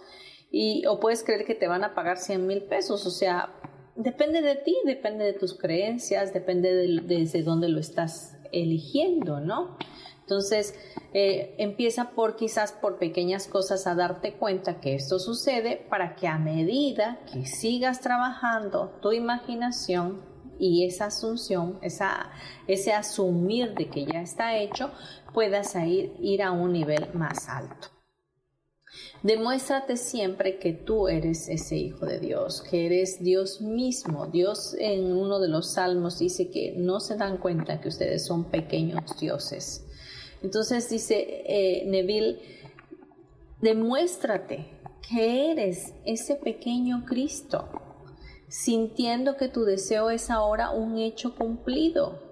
y, 0.51 0.87
o 0.87 1.01
puedes 1.01 1.25
creer 1.25 1.45
que 1.45 1.55
te 1.55 1.67
van 1.67 1.85
a 1.85 1.95
pagar 1.95 2.19
100 2.19 2.47
mil 2.47 2.63
pesos. 2.63 3.07
O 3.07 3.11
sea, 3.11 3.55
depende 3.97 4.43
de 4.43 4.57
ti, 4.57 4.77
depende 4.85 5.25
de 5.25 5.33
tus 5.33 5.59
creencias, 5.59 6.33
depende 6.33 6.73
de, 6.73 7.01
desde 7.03 7.43
dónde 7.43 7.69
lo 7.69 7.81
estás 7.81 8.37
eligiendo, 8.53 9.41
¿no? 9.41 9.77
Entonces, 10.25 10.75
eh, 11.13 11.55
empieza 11.59 12.13
por 12.13 12.35
quizás 12.35 12.73
por 12.73 12.99
pequeñas 12.99 13.47
cosas 13.47 13.87
a 13.87 13.95
darte 13.95 14.33
cuenta 14.33 14.81
que 14.81 14.95
esto 14.95 15.19
sucede 15.19 15.77
para 15.91 16.17
que 16.17 16.27
a 16.27 16.39
medida 16.39 17.21
que 17.31 17.45
sigas 17.45 18.01
trabajando 18.01 18.99
tu 19.03 19.13
imaginación 19.13 20.23
y 20.59 20.87
esa 20.87 21.07
asunción, 21.07 21.79
esa, 21.83 22.31
ese 22.67 22.95
asumir 22.95 23.75
de 23.75 23.91
que 23.91 24.07
ya 24.07 24.23
está 24.23 24.57
hecho, 24.57 24.93
puedas 25.35 25.75
ir, 25.75 26.15
ir 26.21 26.43
a 26.43 26.53
un 26.53 26.73
nivel 26.73 27.13
más 27.13 27.47
alto. 27.51 27.89
Demuéstrate 29.23 29.97
siempre 29.97 30.59
que 30.59 30.73
tú 30.73 31.09
eres 31.09 31.49
ese 31.49 31.77
hijo 31.77 32.07
de 32.07 32.21
Dios, 32.21 32.63
que 32.63 32.87
eres 32.87 33.23
Dios 33.23 33.61
mismo. 33.61 34.27
Dios 34.27 34.75
en 34.79 35.13
uno 35.13 35.41
de 35.41 35.49
los 35.49 35.73
salmos 35.73 36.19
dice 36.19 36.51
que 36.51 36.75
no 36.77 37.01
se 37.01 37.17
dan 37.17 37.39
cuenta 37.39 37.81
que 37.81 37.89
ustedes 37.89 38.25
son 38.25 38.51
pequeños 38.51 39.19
dioses. 39.19 39.84
Entonces 40.45 40.91
dice 40.91 41.43
eh, 41.47 41.85
Neville, 41.87 42.39
demuéstrate 43.63 44.67
que 45.09 45.51
eres 45.51 45.95
ese 46.05 46.37
pequeño 46.37 47.07
Cristo, 47.07 47.67
sintiendo 48.49 49.39
que 49.39 49.49
tu 49.49 49.65
deseo 49.65 50.11
es 50.11 50.29
ahora 50.29 50.71
un 50.71 50.99
hecho 50.99 51.35
cumplido 51.35 52.24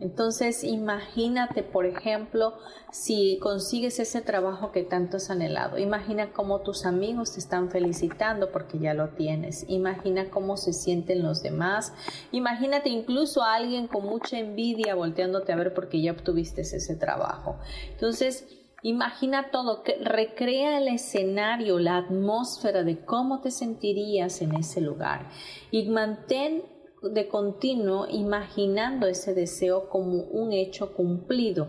entonces, 0.00 0.64
imagínate, 0.64 1.62
por 1.62 1.84
ejemplo, 1.84 2.54
si 2.90 3.38
consigues 3.38 4.00
ese 4.00 4.22
trabajo 4.22 4.72
que 4.72 4.82
tanto 4.82 5.18
has 5.18 5.30
anhelado. 5.30 5.78
Imagina 5.78 6.32
cómo 6.32 6.60
tus 6.60 6.86
amigos 6.86 7.34
te 7.34 7.40
están 7.40 7.70
felicitando 7.70 8.50
porque 8.50 8.78
ya 8.78 8.94
lo 8.94 9.10
tienes. 9.10 9.66
Imagina 9.68 10.30
cómo 10.30 10.56
se 10.56 10.72
sienten 10.72 11.22
los 11.22 11.42
demás. 11.42 11.92
Imagínate 12.32 12.88
incluso 12.88 13.42
a 13.42 13.54
alguien 13.54 13.88
con 13.88 14.06
mucha 14.06 14.38
envidia 14.38 14.94
volteándote 14.94 15.52
a 15.52 15.56
ver 15.56 15.74
porque 15.74 16.00
ya 16.00 16.12
obtuviste 16.12 16.62
ese 16.62 16.96
trabajo. 16.96 17.58
Entonces, 17.92 18.46
Imagina 18.82 19.50
todo, 19.50 19.82
recrea 20.00 20.78
el 20.78 20.88
escenario, 20.88 21.78
la 21.78 21.98
atmósfera 21.98 22.82
de 22.82 23.04
cómo 23.04 23.42
te 23.42 23.50
sentirías 23.50 24.40
en 24.40 24.54
ese 24.54 24.80
lugar 24.80 25.28
y 25.70 25.86
mantén 25.90 26.62
de 27.02 27.28
continuo 27.28 28.06
imaginando 28.08 29.06
ese 29.06 29.34
deseo 29.34 29.88
como 29.88 30.22
un 30.24 30.52
hecho 30.52 30.94
cumplido 30.94 31.68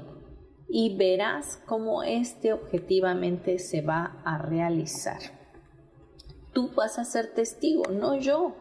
y 0.67 0.95
verás 0.97 1.61
cómo 1.65 2.03
este 2.03 2.53
objetivamente 2.53 3.59
se 3.59 3.81
va 3.81 4.21
a 4.23 4.37
realizar. 4.37 5.19
Tú 6.53 6.71
vas 6.75 6.99
a 6.99 7.05
ser 7.05 7.33
testigo, 7.33 7.83
no 7.91 8.17
yo. 8.17 8.55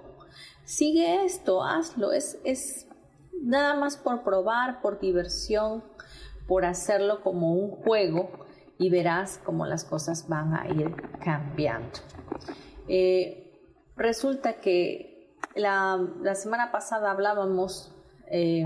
Sigue 0.64 1.24
esto, 1.24 1.64
hazlo, 1.64 2.12
es, 2.12 2.38
es 2.44 2.86
nada 3.40 3.74
más 3.74 3.96
por 3.96 4.22
probar, 4.22 4.80
por 4.80 5.00
diversión, 5.00 5.82
por 6.46 6.64
hacerlo 6.64 7.22
como 7.22 7.54
un 7.54 7.70
juego 7.70 8.30
y 8.78 8.90
verás 8.90 9.40
cómo 9.44 9.66
las 9.66 9.84
cosas 9.84 10.28
van 10.28 10.54
a 10.54 10.68
ir 10.68 10.90
cambiando. 11.22 11.98
Eh, 12.88 13.60
resulta 13.96 14.60
que 14.60 15.09
la, 15.54 16.34
semana 16.34 16.70
pasada 16.70 17.10
hablábamos, 17.10 17.92
eh, 18.30 18.64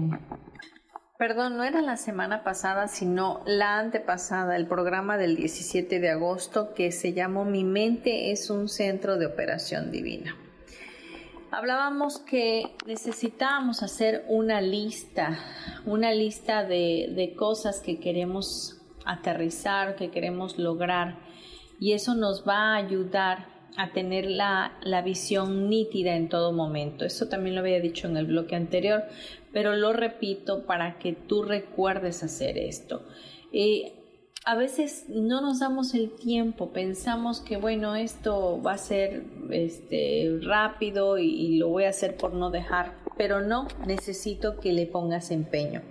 perdón, 1.19 1.57
no 1.57 1.65
era 1.65 1.81
la 1.81 1.97
semana 1.97 2.45
pasada, 2.45 2.89
sino 2.89 3.43
la 3.47 3.79
antepasada, 3.79 4.57
el 4.57 4.67
programa 4.67 5.17
del 5.17 5.37
17 5.37 6.01
de 6.01 6.11
agosto 6.11 6.75
que 6.75 6.93
se 6.93 7.13
llamó 7.13 7.45
Mi 7.45 7.65
mente 7.65 8.33
es 8.33 8.51
un 8.51 8.69
centro 8.69 9.17
de 9.17 9.27
operación 9.27 9.91
divina. 9.91 10.37
Hablábamos 11.51 12.19
que 12.19 12.77
necesitábamos 12.85 13.83
hacer 13.85 14.25
una 14.29 14.61
lista, 14.61 15.39
una 15.87 16.13
lista 16.13 16.65
de, 16.65 17.13
de 17.15 17.35
cosas 17.37 17.81
que 17.81 18.01
queremos 18.01 18.81
aterrizar, 19.07 19.95
que 19.95 20.11
queremos 20.11 20.59
lograr, 20.59 21.19
y 21.79 21.93
eso 21.93 22.15
nos 22.15 22.47
va 22.47 22.73
a 22.73 22.77
ayudar 22.77 23.54
a 23.77 23.93
tener 23.93 24.31
la, 24.31 24.73
visión 25.05 25.69
nítida 25.69 26.17
en 26.17 26.29
todo 26.29 26.53
momento. 26.53 27.05
Eso 27.05 27.29
también 27.29 27.55
lo 27.55 27.61
había 27.61 27.81
dicho 27.81 28.09
en 28.09 28.17
el 28.17 28.27
bloque 28.27 28.55
anterior, 28.55 29.05
pero 29.53 29.75
lo 29.75 29.93
repito 29.93 30.65
para 30.67 30.99
que 30.99 31.13
tú 31.13 31.43
recuerdes 31.43 32.23
hacer 32.23 32.59
esto. 32.59 33.03
Eh, 33.53 33.93
a 34.45 34.57
veces 34.57 35.07
no 35.09 35.41
nos 35.41 35.61
damos 35.61 35.95
el 35.95 36.11
tiempo, 36.11 36.71
pensamos 36.71 37.41
que 37.41 37.57
bueno, 37.57 37.97
esto 37.97 38.61
va 38.63 38.73
a 38.73 38.79
ser 38.79 39.25
este, 39.51 40.39
rápido 40.43 41.19
y 41.19 41.57
lo 41.57 41.69
voy 41.69 41.85
a 41.85 41.89
hacer 41.89 42.17
por 42.17 42.35
no 42.35 42.51
dejar, 42.51 42.95
pero 43.17 43.41
no, 43.41 43.69
necesito 43.87 44.61
que 44.61 44.73
le 44.73 44.87
pongas 44.87 45.31
empeño. 45.31 45.83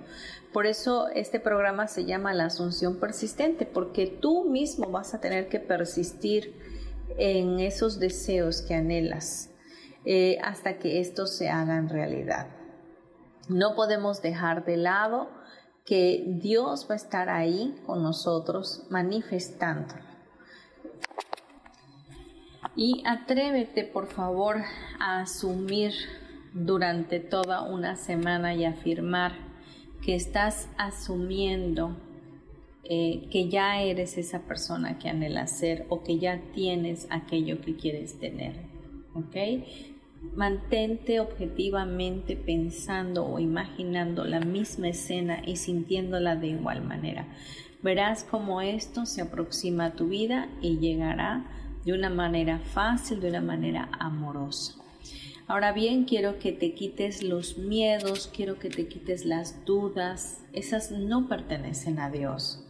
Por 0.54 0.68
eso 0.68 1.08
este 1.10 1.40
programa 1.40 1.88
se 1.88 2.06
llama 2.06 2.32
la 2.36 2.46
asunción 2.46 3.00
persistente, 3.00 3.66
porque 3.66 4.06
tú 4.06 4.46
mismo 4.46 4.92
vas 4.92 5.16
a 5.16 5.20
tener 5.20 5.50
que 5.50 5.60
persistir 5.60 6.54
en 7.18 7.60
esos 7.60 8.00
deseos 8.00 8.62
que 8.62 8.76
anhelas 8.76 9.50
eh, 10.06 10.38
hasta 10.44 10.80
que 10.80 11.00
estos 11.00 11.36
se 11.36 11.50
hagan 11.50 11.90
realidad. 11.90 12.48
No 13.50 13.76
podemos 13.76 14.22
dejar 14.22 14.66
de 14.66 14.78
lado 14.78 15.30
que 15.86 16.24
Dios 16.42 16.88
va 16.90 16.94
a 16.94 16.98
estar 16.98 17.30
ahí 17.30 17.76
con 17.86 18.04
nosotros 18.04 18.86
manifestando. 18.90 19.94
Y 22.76 23.04
atrévete, 23.06 23.84
por 23.84 24.08
favor, 24.08 24.58
a 25.00 25.20
asumir 25.22 25.94
durante 26.54 27.20
toda 27.20 27.62
una 27.62 27.96
semana 27.96 28.56
y 28.56 28.66
afirmar 28.66 29.34
que 30.02 30.16
estás 30.16 30.70
asumiendo 30.78 31.96
eh, 32.86 33.28
que 33.32 33.48
ya 33.48 33.82
eres 33.82 34.18
esa 34.18 34.42
persona 34.42 35.00
que 35.00 35.08
anhela 35.08 35.48
ser 35.48 35.86
o 35.88 36.04
que 36.04 36.20
ya 36.20 36.42
tienes 36.54 37.08
aquello 37.10 37.62
que 37.62 37.76
quieres 37.76 38.20
tener. 38.20 38.54
¿Ok? 39.14 39.36
Mantente 40.36 41.20
objetivamente 41.20 42.36
pensando 42.36 43.26
o 43.26 43.40
imaginando 43.40 44.26
la 44.26 44.40
misma 44.40 44.90
escena 44.90 45.42
y 45.46 45.56
sintiéndola 45.56 46.36
de 46.36 46.48
igual 46.48 46.84
manera. 46.84 47.28
Verás 47.82 48.24
cómo 48.24 48.62
esto 48.62 49.06
se 49.06 49.22
aproxima 49.22 49.86
a 49.86 49.94
tu 49.94 50.08
vida 50.08 50.50
y 50.62 50.80
llegará 50.80 51.46
de 51.86 51.94
una 51.94 52.10
manera 52.10 52.60
fácil, 52.60 53.20
de 53.20 53.30
una 53.30 53.42
manera 53.42 53.90
amorosa. 54.00 54.76
Ahora 55.48 55.74
bien, 55.74 56.06
quiero 56.06 56.40
que 56.40 56.54
te 56.54 56.74
quites 56.74 57.22
los 57.22 57.58
miedos, 57.58 58.30
quiero 58.34 58.60
que 58.60 58.70
te 58.70 58.88
quites 58.88 59.26
las 59.26 59.66
dudas. 59.66 60.42
Esas 60.54 60.92
no 60.92 61.28
pertenecen 61.28 62.00
a 62.00 62.10
Dios. 62.10 62.63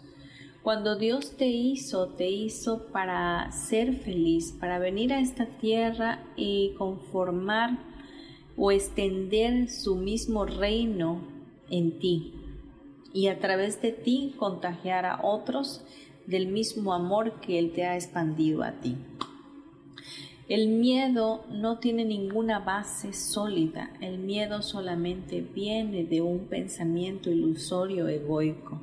Cuando 0.63 0.95
Dios 0.95 1.35
te 1.35 1.47
hizo, 1.47 2.07
te 2.07 2.29
hizo 2.29 2.85
para 2.87 3.51
ser 3.51 3.97
feliz, 3.97 4.55
para 4.57 4.79
venir 4.79 5.11
a 5.11 5.19
esta 5.19 5.45
tierra 5.45 6.23
y 6.37 6.73
conformar 6.77 7.79
o 8.55 8.71
extender 8.71 9.69
su 9.69 9.97
mismo 9.97 10.45
reino 10.45 11.19
en 11.69 11.99
ti 11.99 12.33
y 13.13 13.27
a 13.27 13.39
través 13.39 13.81
de 13.81 13.91
ti 13.91 14.35
contagiar 14.37 15.05
a 15.05 15.19
otros 15.21 15.83
del 16.27 16.47
mismo 16.47 16.93
amor 16.93 17.41
que 17.41 17.59
Él 17.59 17.73
te 17.73 17.83
ha 17.83 17.95
expandido 17.95 18.63
a 18.63 18.71
ti. 18.79 18.95
El 20.47 20.69
miedo 20.69 21.43
no 21.49 21.79
tiene 21.79 22.05
ninguna 22.05 22.59
base 22.59 23.11
sólida, 23.11 23.91
el 23.99 24.17
miedo 24.17 24.61
solamente 24.61 25.41
viene 25.41 26.05
de 26.05 26.21
un 26.21 26.47
pensamiento 26.47 27.29
ilusorio 27.29 28.07
egoico. 28.07 28.81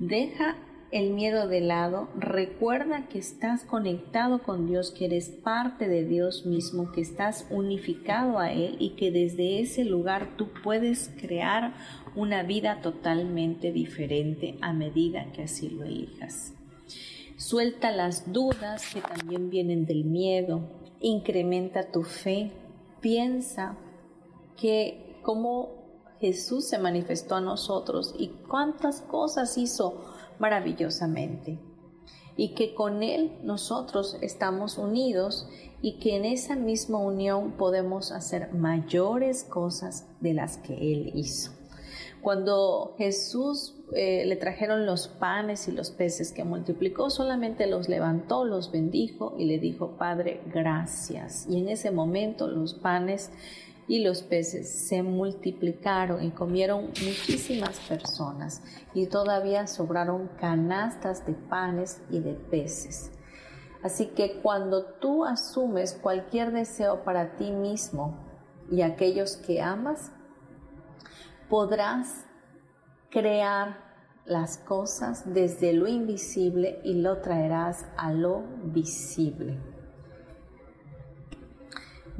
Deja 0.00 0.56
el 0.92 1.10
miedo 1.12 1.46
de 1.46 1.60
lado, 1.60 2.08
recuerda 2.16 3.08
que 3.08 3.18
estás 3.18 3.64
conectado 3.64 4.42
con 4.42 4.66
Dios, 4.66 4.90
que 4.90 5.04
eres 5.04 5.28
parte 5.28 5.88
de 5.88 6.04
Dios 6.04 6.46
mismo, 6.46 6.90
que 6.90 7.00
estás 7.00 7.46
unificado 7.50 8.38
a 8.40 8.52
Él 8.52 8.76
y 8.80 8.90
que 8.96 9.12
desde 9.12 9.60
ese 9.60 9.84
lugar 9.84 10.36
tú 10.36 10.48
puedes 10.64 11.10
crear 11.20 11.74
una 12.16 12.42
vida 12.42 12.80
totalmente 12.82 13.70
diferente 13.70 14.58
a 14.60 14.72
medida 14.72 15.30
que 15.32 15.44
así 15.44 15.68
lo 15.68 15.84
elijas. 15.84 16.54
Suelta 17.36 17.92
las 17.92 18.32
dudas 18.32 18.92
que 18.92 19.00
también 19.00 19.48
vienen 19.48 19.86
del 19.86 20.04
miedo, 20.04 20.60
incrementa 21.00 21.92
tu 21.92 22.02
fe, 22.02 22.50
piensa 23.00 23.76
que 24.56 25.20
como 25.22 25.80
Jesús 26.20 26.68
se 26.68 26.78
manifestó 26.78 27.36
a 27.36 27.40
nosotros 27.40 28.14
y 28.18 28.28
cuántas 28.48 29.00
cosas 29.00 29.56
hizo 29.56 30.04
maravillosamente. 30.40 31.58
Y 32.36 32.54
que 32.54 32.74
con 32.74 33.02
Él 33.02 33.32
nosotros 33.44 34.16
estamos 34.22 34.78
unidos 34.78 35.48
y 35.82 35.98
que 35.98 36.16
en 36.16 36.24
esa 36.24 36.56
misma 36.56 36.98
unión 36.98 37.52
podemos 37.52 38.12
hacer 38.12 38.52
mayores 38.52 39.44
cosas 39.44 40.06
de 40.20 40.34
las 40.34 40.56
que 40.58 40.74
Él 40.74 41.12
hizo. 41.14 41.52
Cuando 42.20 42.94
Jesús 42.98 43.76
eh, 43.94 44.24
le 44.26 44.36
trajeron 44.36 44.84
los 44.84 45.08
panes 45.08 45.68
y 45.68 45.72
los 45.72 45.90
peces 45.90 46.32
que 46.32 46.44
multiplicó, 46.44 47.08
solamente 47.08 47.66
los 47.66 47.88
levantó, 47.88 48.44
los 48.44 48.70
bendijo 48.70 49.34
y 49.38 49.46
le 49.46 49.58
dijo, 49.58 49.96
Padre, 49.96 50.42
gracias. 50.52 51.46
Y 51.48 51.58
en 51.58 51.70
ese 51.70 51.90
momento 51.90 52.46
los 52.46 52.74
panes 52.74 53.30
y 53.90 54.04
los 54.04 54.22
peces 54.22 54.86
se 54.86 55.02
multiplicaron 55.02 56.22
y 56.22 56.30
comieron 56.30 56.84
muchísimas 57.04 57.80
personas 57.80 58.62
y 58.94 59.08
todavía 59.08 59.66
sobraron 59.66 60.28
canastas 60.38 61.26
de 61.26 61.32
panes 61.32 62.00
y 62.08 62.20
de 62.20 62.34
peces. 62.34 63.10
Así 63.82 64.06
que 64.06 64.40
cuando 64.42 64.84
tú 65.00 65.24
asumes 65.24 65.98
cualquier 66.00 66.52
deseo 66.52 67.02
para 67.02 67.34
ti 67.34 67.50
mismo 67.50 68.16
y 68.70 68.82
aquellos 68.82 69.36
que 69.36 69.60
amas, 69.60 70.12
podrás 71.48 72.26
crear 73.10 73.76
las 74.24 74.56
cosas 74.58 75.34
desde 75.34 75.72
lo 75.72 75.88
invisible 75.88 76.78
y 76.84 76.94
lo 76.94 77.20
traerás 77.22 77.88
a 77.96 78.12
lo 78.12 78.44
visible. 78.66 79.79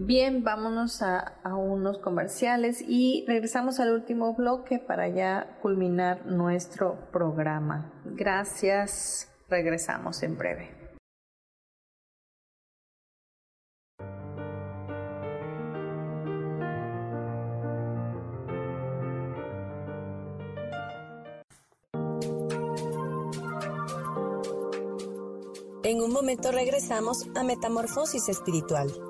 Bien, 0.02 0.42
vámonos 0.42 1.02
a, 1.02 1.34
unos 1.44 1.98
comerciales 1.98 2.82
y 2.88 3.22
regresamos 3.28 3.80
al 3.80 3.92
último 3.92 4.34
bloque 4.34 4.78
para 4.78 5.08
ya 5.08 5.58
culminar 5.60 6.24
nuestro 6.24 7.10
programa. 7.12 7.92
Gracias, 8.06 9.30
regresamos 9.50 10.22
en 10.22 10.38
breve. 10.38 10.70
En 25.82 26.00
un 26.00 26.10
momento 26.10 26.52
regresamos 26.52 27.26
a 27.34 27.42
Metamorfosis 27.42 28.30
Espiritual. 28.30 29.09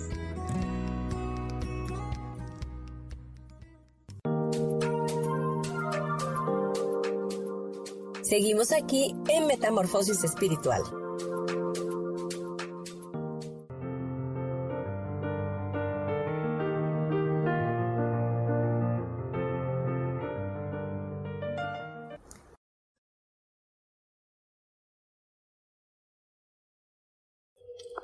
Seguimos 8.31 8.71
aquí 8.71 9.13
en 9.27 9.45
Metamorfosis 9.45 10.23
Espiritual. 10.23 10.81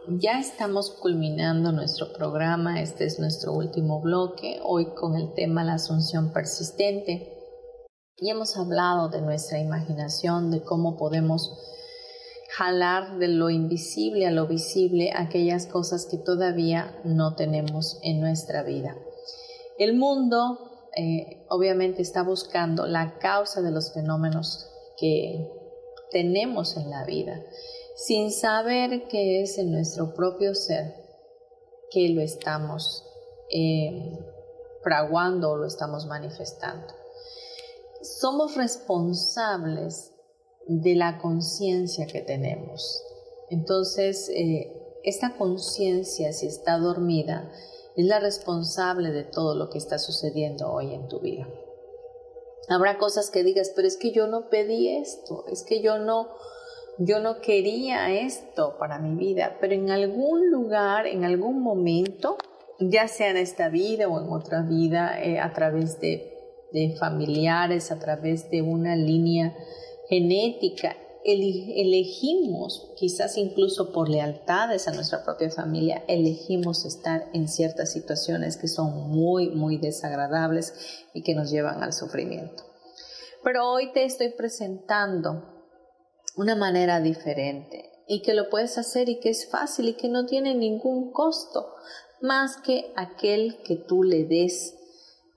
Ya 0.10 0.42
estamos 0.42 0.90
culminando 0.90 1.72
nuestro 1.72 2.12
programa, 2.12 2.82
este 2.82 3.06
es 3.06 3.18
nuestro 3.18 3.54
último 3.54 4.02
bloque, 4.02 4.60
hoy 4.62 4.88
con 4.94 5.16
el 5.16 5.34
tema 5.34 5.64
la 5.64 5.76
asunción 5.76 6.34
persistente. 6.34 7.37
Y 8.20 8.32
hemos 8.32 8.58
hablado 8.58 9.10
de 9.10 9.22
nuestra 9.22 9.60
imaginación, 9.60 10.50
de 10.50 10.64
cómo 10.64 10.98
podemos 10.98 11.54
jalar 12.50 13.20
de 13.20 13.28
lo 13.28 13.52
invisible 13.52 14.26
a 14.26 14.32
lo 14.32 14.48
visible 14.48 15.12
aquellas 15.16 15.68
cosas 15.68 16.08
que 16.08 16.18
todavía 16.18 17.00
no 17.04 17.36
tenemos 17.36 18.00
en 18.02 18.20
nuestra 18.20 18.64
vida. 18.64 18.98
El 19.78 19.96
mundo 19.96 20.90
eh, 20.96 21.46
obviamente 21.50 22.02
está 22.02 22.24
buscando 22.24 22.88
la 22.88 23.20
causa 23.20 23.62
de 23.62 23.70
los 23.70 23.94
fenómenos 23.94 24.68
que 24.98 25.52
tenemos 26.10 26.76
en 26.76 26.90
la 26.90 27.06
vida, 27.06 27.40
sin 27.98 28.32
saber 28.32 29.08
que 29.10 29.44
es 29.44 29.60
en 29.60 29.72
nuestro 29.72 30.16
propio 30.16 30.56
ser 30.56 30.96
que 31.92 32.10
lo 32.10 32.22
estamos 32.22 33.04
eh, 33.52 34.18
fraguando 34.82 35.52
o 35.52 35.58
lo 35.58 35.68
estamos 35.68 36.08
manifestando 36.08 37.07
somos 38.20 38.56
responsables 38.56 40.14
de 40.68 40.96
la 40.96 41.18
conciencia 41.20 42.08
que 42.08 42.22
tenemos. 42.22 43.04
Entonces, 43.50 44.30
eh, 44.30 44.74
esta 45.04 45.38
conciencia, 45.38 46.34
si 46.34 46.48
está 46.48 46.78
dormida, 46.78 47.50
es 47.96 48.06
la 48.06 48.20
responsable 48.20 49.12
de 49.12 49.24
todo 49.24 49.56
lo 49.56 49.70
que 49.70 49.78
está 49.78 49.98
sucediendo 49.98 50.72
hoy 50.72 50.94
en 50.94 51.08
tu 51.08 51.20
vida. 51.20 51.48
Habrá 52.70 52.98
cosas 52.98 53.32
que 53.32 53.44
digas, 53.44 53.72
pero 53.76 53.88
es 53.88 53.96
que 53.96 54.12
yo 54.12 54.28
no 54.28 54.50
pedí 54.50 54.90
esto, 54.90 55.46
es 55.48 55.64
que 55.64 55.82
yo 55.82 55.98
no, 55.98 56.28
yo 56.98 57.20
no 57.22 57.40
quería 57.40 58.12
esto 58.12 58.78
para 58.78 59.00
mi 59.00 59.16
vida, 59.16 59.58
pero 59.62 59.74
en 59.74 59.90
algún 59.90 60.52
lugar, 60.52 61.08
en 61.08 61.24
algún 61.24 61.62
momento, 61.62 62.38
ya 62.80 63.08
sea 63.08 63.30
en 63.30 63.38
esta 63.38 63.70
vida 63.70 64.10
o 64.10 64.20
en 64.20 64.30
otra 64.30 64.62
vida, 64.64 65.24
eh, 65.24 65.40
a 65.40 65.54
través 65.54 66.02
de 66.02 66.37
de 66.72 66.96
familiares, 67.00 67.92
a 67.92 68.00
través 68.00 68.50
de 68.50 68.62
una 68.62 68.96
línea 68.96 69.56
genética. 70.10 70.96
Elegimos, 71.24 72.94
quizás 72.96 73.38
incluso 73.38 73.92
por 73.92 74.08
lealtades 74.08 74.88
a 74.88 74.94
nuestra 74.94 75.26
propia 75.26 75.50
familia, 75.50 76.04
elegimos 76.08 76.86
estar 76.86 77.30
en 77.34 77.50
ciertas 77.50 77.92
situaciones 77.92 78.56
que 78.56 78.70
son 78.70 79.10
muy, 79.10 79.50
muy 79.50 79.78
desagradables 79.78 80.74
y 81.14 81.24
que 81.24 81.36
nos 81.36 81.52
llevan 81.52 81.84
al 81.84 81.92
sufrimiento. 81.92 82.64
Pero 83.44 83.70
hoy 83.70 83.92
te 83.92 84.06
estoy 84.06 84.30
presentando 84.30 85.58
una 86.38 86.56
manera 86.56 87.02
diferente 87.02 87.92
y 88.08 88.22
que 88.22 88.34
lo 88.34 88.50
puedes 88.50 88.78
hacer 88.78 89.10
y 89.10 89.20
que 89.20 89.30
es 89.30 89.50
fácil 89.50 89.90
y 89.90 89.94
que 89.94 90.08
no 90.08 90.26
tiene 90.26 90.56
ningún 90.56 91.12
costo 91.12 91.74
más 92.22 92.58
que 92.58 92.94
aquel 92.96 93.62
que 93.64 93.76
tú 93.76 94.04
le 94.04 94.24
des 94.24 94.77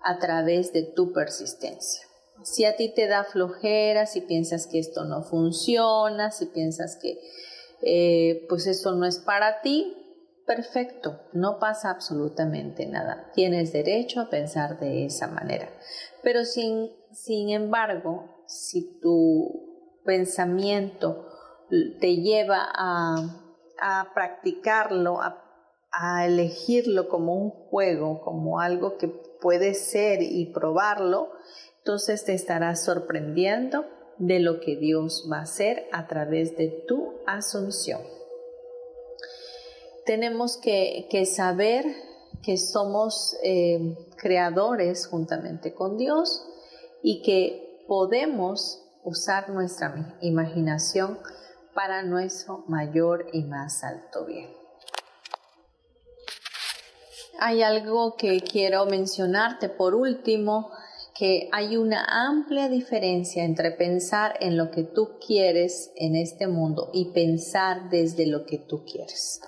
a 0.03 0.19
través 0.19 0.73
de 0.73 0.83
tu 0.83 1.13
persistencia. 1.13 2.07
Si 2.43 2.65
a 2.65 2.77
ti 2.77 2.93
te 2.95 3.07
da 3.07 3.25
flojera, 3.25 4.07
si 4.07 4.23
piensas 4.23 4.67
que 4.67 4.79
esto 4.79 5.05
no 5.05 5.23
funciona, 5.23 6.31
si 6.31 6.47
piensas 6.47 6.97
que 7.01 7.21
eh, 7.83 8.47
pues 8.49 8.67
eso 8.67 8.93
no 8.93 9.07
es 9.07 9.19
para 9.19 9.61
ti, 9.61 9.97
perfecto, 10.47 11.21
no 11.33 11.59
pasa 11.59 11.91
absolutamente 11.91 12.87
nada. 12.87 13.31
Tienes 13.35 13.73
derecho 13.73 14.21
a 14.21 14.31
pensar 14.31 14.81
de 14.81 15.07
esa 15.07 15.27
manera. 15.29 15.71
Pero 16.23 16.45
sin, 16.45 16.91
sin 17.13 17.51
embargo, 17.51 18.45
si 18.47 18.99
tu 19.01 20.01
pensamiento 20.05 21.27
te 22.01 22.17
lleva 22.17 22.69
a, 22.75 23.17
a 23.81 24.13
practicarlo, 24.13 25.23
a, 25.23 25.50
a 25.93 26.27
elegirlo 26.27 27.09
como 27.09 27.35
un 27.35 27.51
juego, 27.51 28.21
como 28.21 28.61
algo 28.61 28.97
que 28.97 29.09
puede 29.09 29.75
ser 29.75 30.23
y 30.23 30.47
probarlo, 30.53 31.31
entonces 31.79 32.25
te 32.25 32.35
estarás 32.35 32.85
sorprendiendo 32.85 33.87
de 34.19 34.39
lo 34.39 34.61
que 34.61 34.77
Dios 34.77 35.29
va 35.33 35.39
a 35.39 35.43
hacer 35.43 35.89
a 35.93 36.07
través 36.07 36.57
de 36.57 36.69
tu 36.87 37.15
asunción. 37.27 38.03
Tenemos 40.05 40.59
que, 40.59 41.07
saber 41.25 41.85
que 42.43 42.57
somos 42.57 43.37
eh, 43.43 43.97
creadores 44.17 45.07
juntamente 45.07 45.75
con 45.75 45.97
Dios 45.97 46.45
y 47.03 47.23
que 47.23 47.85
podemos 47.87 48.83
usar 49.05 49.51
nuestra 49.51 50.19
imaginación 50.21 51.19
para 51.75 52.03
nuestro 52.03 52.65
mayor 52.69 53.27
y 53.33 53.45
más 53.45 53.83
alto 53.85 54.27
bien. 54.27 54.60
Hay 57.43 57.63
algo 57.63 58.17
que 58.17 58.39
quiero 58.43 58.85
mencionarte 58.85 59.71
por 59.71 59.95
último, 59.95 60.71
que 61.15 61.49
hay 61.53 61.79
una 61.79 62.05
amplia 62.05 62.69
diferencia 62.69 63.45
entre 63.45 63.71
pensar 63.71 64.35
en 64.41 64.59
lo 64.59 64.71
que 64.71 64.85
tú 64.85 65.17
quieres 65.27 65.91
en 65.97 66.17
este 66.17 66.49
mundo 66.49 66.91
y 66.93 67.13
pensar 67.13 67.89
desde 67.89 68.27
lo 68.27 68.45
que 68.45 68.59
tú 68.59 68.85
quieres. 68.85 69.41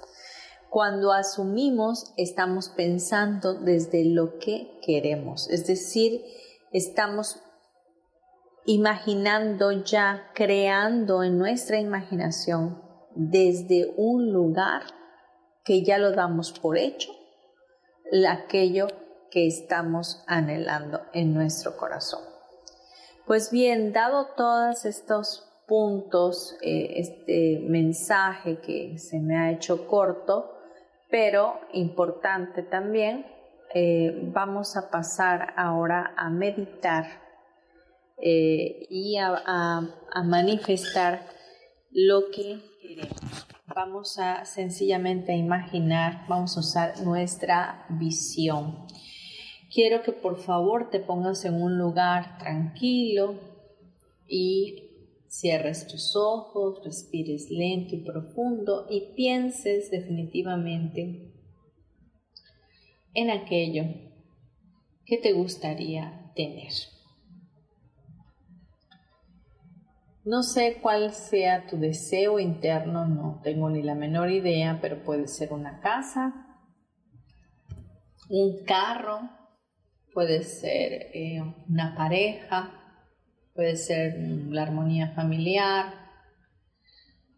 Cuando 0.70 1.12
asumimos, 1.12 2.14
estamos 2.16 2.70
pensando 2.70 3.60
desde 3.60 4.06
lo 4.06 4.38
que 4.38 4.80
queremos, 4.80 5.50
es 5.50 5.66
decir, 5.66 6.22
estamos 6.72 7.40
imaginando 8.64 9.70
ya, 9.70 10.30
creando 10.34 11.22
en 11.22 11.36
nuestra 11.36 11.78
imaginación 11.78 12.82
desde 13.14 13.92
un 13.98 14.32
lugar 14.32 14.82
que 15.62 15.84
ya 15.84 15.98
lo 15.98 16.12
damos 16.12 16.52
por 16.52 16.78
hecho, 16.78 17.10
aquello 18.28 18.88
que 19.30 19.46
estamos 19.46 20.22
anhelando 20.26 21.00
en 21.12 21.32
nuestro 21.34 21.76
corazón. 21.76 22.22
Pues 23.26 23.50
bien, 23.50 23.92
dado 23.92 24.28
todos 24.36 24.84
estos 24.84 25.48
puntos, 25.66 26.56
eh, 26.60 26.94
este 26.96 27.60
mensaje 27.66 28.60
que 28.60 28.98
se 28.98 29.20
me 29.20 29.38
ha 29.38 29.50
hecho 29.52 29.86
corto, 29.86 30.52
pero 31.10 31.60
importante 31.72 32.62
también, 32.62 33.26
eh, 33.74 34.12
vamos 34.34 34.76
a 34.76 34.90
pasar 34.90 35.54
ahora 35.56 36.12
a 36.16 36.28
meditar 36.28 37.06
eh, 38.18 38.86
y 38.90 39.16
a, 39.16 39.80
manifestar 40.24 41.26
lo 41.90 42.30
que 42.30 42.60
queremos. 42.82 43.46
Vamos 43.74 44.18
a 44.18 44.44
sencillamente 44.44 45.34
imaginar, 45.34 46.26
vamos 46.28 46.56
a 46.56 46.60
usar 46.60 47.00
nuestra 47.00 47.86
visión. 47.88 48.86
Quiero 49.72 50.02
que 50.02 50.12
por 50.12 50.36
favor 50.38 50.90
te 50.90 51.00
pongas 51.00 51.46
en 51.46 51.54
un 51.54 51.78
lugar 51.78 52.36
tranquilo 52.36 53.40
y 54.28 54.90
cierres 55.26 55.86
tus 55.86 56.14
ojos, 56.16 56.84
respires 56.84 57.50
lento 57.50 57.94
y 57.94 58.00
profundo 58.00 58.86
y 58.90 59.14
pienses 59.14 59.90
definitivamente 59.90 61.32
en 63.14 63.30
aquello 63.30 63.84
que 65.06 65.16
te 65.16 65.32
gustaría 65.32 66.30
tener. 66.36 66.91
No 70.24 70.44
sé 70.44 70.78
cuál 70.80 71.12
sea 71.12 71.66
tu 71.66 71.78
deseo 71.78 72.38
interno, 72.38 73.08
no 73.08 73.40
tengo 73.42 73.68
ni 73.70 73.82
la 73.82 73.96
menor 73.96 74.30
idea, 74.30 74.78
pero 74.80 75.02
puede 75.02 75.26
ser 75.26 75.52
una 75.52 75.80
casa, 75.80 76.32
un 78.28 78.64
carro, 78.64 79.18
puede 80.14 80.44
ser 80.44 81.08
eh, 81.12 81.42
una 81.68 81.96
pareja, 81.96 82.72
puede 83.52 83.74
ser 83.76 84.14
la 84.48 84.62
armonía 84.62 85.12
familiar, 85.16 85.92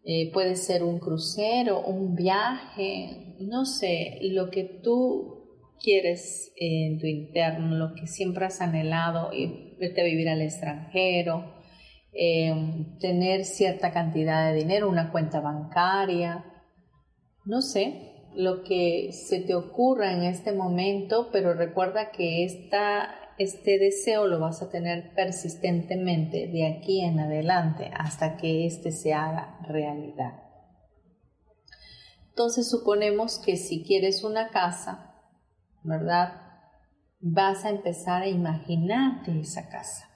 eh, 0.03 0.31
puede 0.31 0.55
ser 0.55 0.83
un 0.83 0.99
crucero, 0.99 1.81
un 1.81 2.13
viaje, 2.13 3.35
no 3.39 3.65
sé, 3.65 4.19
lo 4.21 4.51
que 4.51 4.63
tú 4.63 5.73
quieres 5.81 6.53
en 6.55 6.99
tu 6.99 7.07
interno, 7.07 7.75
lo 7.75 7.95
que 7.95 8.05
siempre 8.05 8.45
has 8.45 8.61
anhelado, 8.61 9.33
irte 9.33 10.01
a 10.01 10.05
vivir 10.05 10.29
al 10.29 10.43
extranjero, 10.43 11.54
Em, 12.17 12.97
tener 12.97 13.43
cierta 13.43 13.91
cantidad 13.91 14.47
de 14.47 14.57
dinero, 14.57 14.87
una 14.87 15.11
cuenta 15.11 15.41
bancaria, 15.41 16.45
no 17.43 17.61
sé, 17.61 18.29
lo 18.33 18.63
que 18.63 19.11
se 19.11 19.41
te 19.41 19.53
ocurra 19.53 20.13
en 20.13 20.23
este 20.23 20.53
momento, 20.53 21.27
pero 21.33 21.53
recuerda 21.53 22.11
que 22.11 22.45
este 22.45 23.79
deseo 23.79 24.27
lo 24.27 24.39
vas 24.39 24.61
a 24.61 24.69
tener 24.69 25.13
persistentemente 25.13 26.47
de 26.47 26.65
aquí 26.65 27.01
en 27.01 27.19
adelante 27.19 27.91
hasta 27.93 28.37
que 28.37 28.65
este 28.65 28.93
se 28.93 29.13
haga 29.13 29.59
realidad. 29.67 30.41
Entonces 32.29 32.69
suponemos 32.69 33.39
que 33.39 33.57
si 33.57 33.83
quieres 33.83 34.23
una 34.23 34.51
casa, 34.51 35.15
¿verdad? 35.83 36.41
Vas 37.19 37.65
a 37.65 37.71
empezar 37.71 38.21
a 38.21 38.29
imaginarte 38.29 39.37
esa 39.37 39.67
casa. 39.67 40.14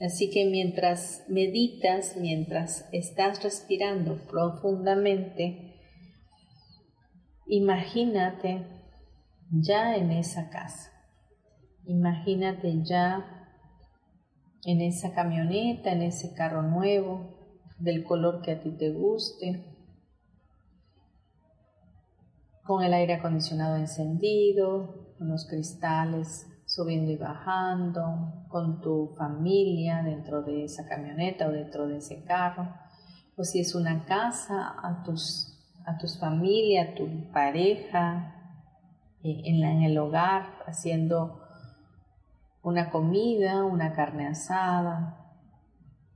Así 0.00 0.30
que 0.30 0.44
mientras 0.46 1.24
meditas, 1.28 2.16
mientras 2.16 2.88
estás 2.92 3.42
respirando 3.42 4.16
profundamente, 4.26 5.80
imagínate 7.46 8.66
ya 9.50 9.96
en 9.96 10.10
esa 10.10 10.50
casa. 10.50 10.90
Imagínate 11.86 12.82
ya 12.82 13.48
en 14.64 14.80
esa 14.80 15.14
camioneta, 15.14 15.92
en 15.92 16.02
ese 16.02 16.34
carro 16.34 16.62
nuevo, 16.62 17.34
del 17.78 18.04
color 18.04 18.42
que 18.42 18.52
a 18.52 18.60
ti 18.60 18.70
te 18.76 18.90
guste, 18.90 19.64
con 22.64 22.82
el 22.82 22.94
aire 22.94 23.14
acondicionado 23.14 23.76
encendido, 23.76 25.14
con 25.18 25.28
los 25.28 25.46
cristales 25.46 26.46
subiendo 26.74 27.12
y 27.12 27.16
bajando, 27.16 28.46
con 28.48 28.80
tu 28.80 29.14
familia 29.16 30.02
dentro 30.02 30.42
de 30.42 30.64
esa 30.64 30.88
camioneta 30.88 31.46
o 31.46 31.52
dentro 31.52 31.86
de 31.86 31.98
ese 31.98 32.24
carro, 32.24 32.68
o 33.36 33.44
si 33.44 33.60
es 33.60 33.76
una 33.76 34.04
casa, 34.06 34.74
a 34.82 35.04
tus, 35.04 35.56
a 35.86 35.96
tus 35.98 36.18
familia, 36.18 36.82
a 36.82 36.94
tu 36.94 37.30
pareja, 37.30 38.34
eh, 39.22 39.42
en, 39.44 39.62
en 39.62 39.82
el 39.84 39.96
hogar, 39.98 40.64
haciendo 40.66 41.42
una 42.64 42.90
comida, 42.90 43.64
una 43.64 43.92
carne 43.92 44.26
asada. 44.26 45.30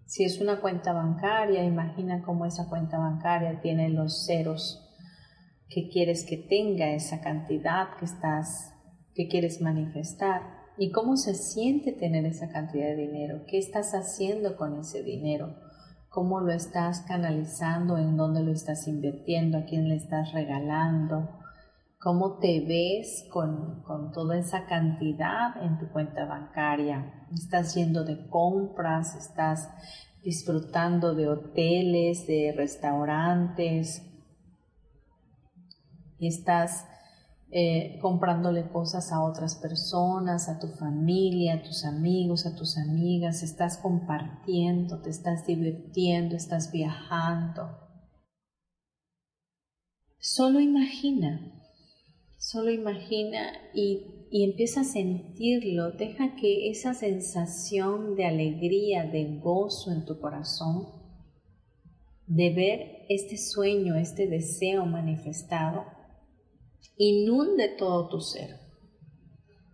Si 0.06 0.24
es 0.24 0.40
una 0.40 0.60
cuenta 0.60 0.92
bancaria, 0.92 1.62
imagina 1.62 2.22
cómo 2.22 2.46
esa 2.46 2.68
cuenta 2.68 2.98
bancaria 2.98 3.60
tiene 3.60 3.90
los 3.90 4.26
ceros 4.26 4.84
que 5.68 5.88
quieres 5.88 6.26
que 6.28 6.36
tenga 6.36 6.90
esa 6.90 7.20
cantidad 7.20 7.96
que 7.96 8.06
estás 8.06 8.74
que 9.18 9.26
quieres 9.26 9.60
manifestar 9.60 10.42
y 10.76 10.92
cómo 10.92 11.16
se 11.16 11.34
siente 11.34 11.90
tener 11.90 12.24
esa 12.24 12.50
cantidad 12.52 12.86
de 12.86 12.94
dinero, 12.94 13.42
qué 13.48 13.58
estás 13.58 13.92
haciendo 13.92 14.56
con 14.56 14.78
ese 14.78 15.02
dinero, 15.02 15.56
cómo 16.08 16.38
lo 16.38 16.52
estás 16.52 17.00
canalizando, 17.00 17.98
en 17.98 18.16
dónde 18.16 18.44
lo 18.44 18.52
estás 18.52 18.86
invirtiendo, 18.86 19.58
a 19.58 19.64
quién 19.64 19.88
le 19.88 19.96
estás 19.96 20.32
regalando, 20.32 21.30
cómo 21.98 22.38
te 22.38 22.60
ves 22.60 23.26
con, 23.32 23.82
con 23.82 24.12
toda 24.12 24.38
esa 24.38 24.66
cantidad 24.66 25.64
en 25.64 25.78
tu 25.78 25.88
cuenta 25.88 26.24
bancaria. 26.24 27.26
Estás 27.34 27.74
yendo 27.74 28.04
de 28.04 28.28
compras, 28.28 29.16
estás 29.16 29.68
disfrutando 30.22 31.16
de 31.16 31.26
hoteles, 31.26 32.24
de 32.28 32.54
restaurantes, 32.56 34.00
estás 36.20 36.86
eh, 37.50 37.98
comprándole 38.02 38.68
cosas 38.68 39.10
a 39.10 39.24
otras 39.24 39.56
personas, 39.56 40.50
a 40.50 40.58
tu 40.58 40.68
familia, 40.68 41.54
a 41.54 41.62
tus 41.62 41.86
amigos, 41.86 42.44
a 42.44 42.54
tus 42.54 42.76
amigas, 42.76 43.42
estás 43.42 43.78
compartiendo, 43.78 45.00
te 45.00 45.08
estás 45.08 45.46
divirtiendo, 45.46 46.36
estás 46.36 46.70
viajando. 46.72 47.70
Solo 50.18 50.60
imagina, 50.60 51.40
solo 52.36 52.70
imagina 52.70 53.52
y, 53.72 54.26
y 54.30 54.44
empieza 54.44 54.82
a 54.82 54.84
sentirlo, 54.84 55.92
deja 55.92 56.36
que 56.36 56.68
esa 56.68 56.92
sensación 56.92 58.14
de 58.14 58.26
alegría, 58.26 59.04
de 59.06 59.38
gozo 59.40 59.90
en 59.90 60.04
tu 60.04 60.20
corazón, 60.20 60.98
de 62.26 62.52
ver 62.52 63.06
este 63.08 63.38
sueño, 63.38 63.94
este 63.94 64.26
deseo 64.26 64.84
manifestado, 64.84 65.97
inunde 66.96 67.68
todo 67.78 68.08
tu 68.08 68.20
ser. 68.20 68.56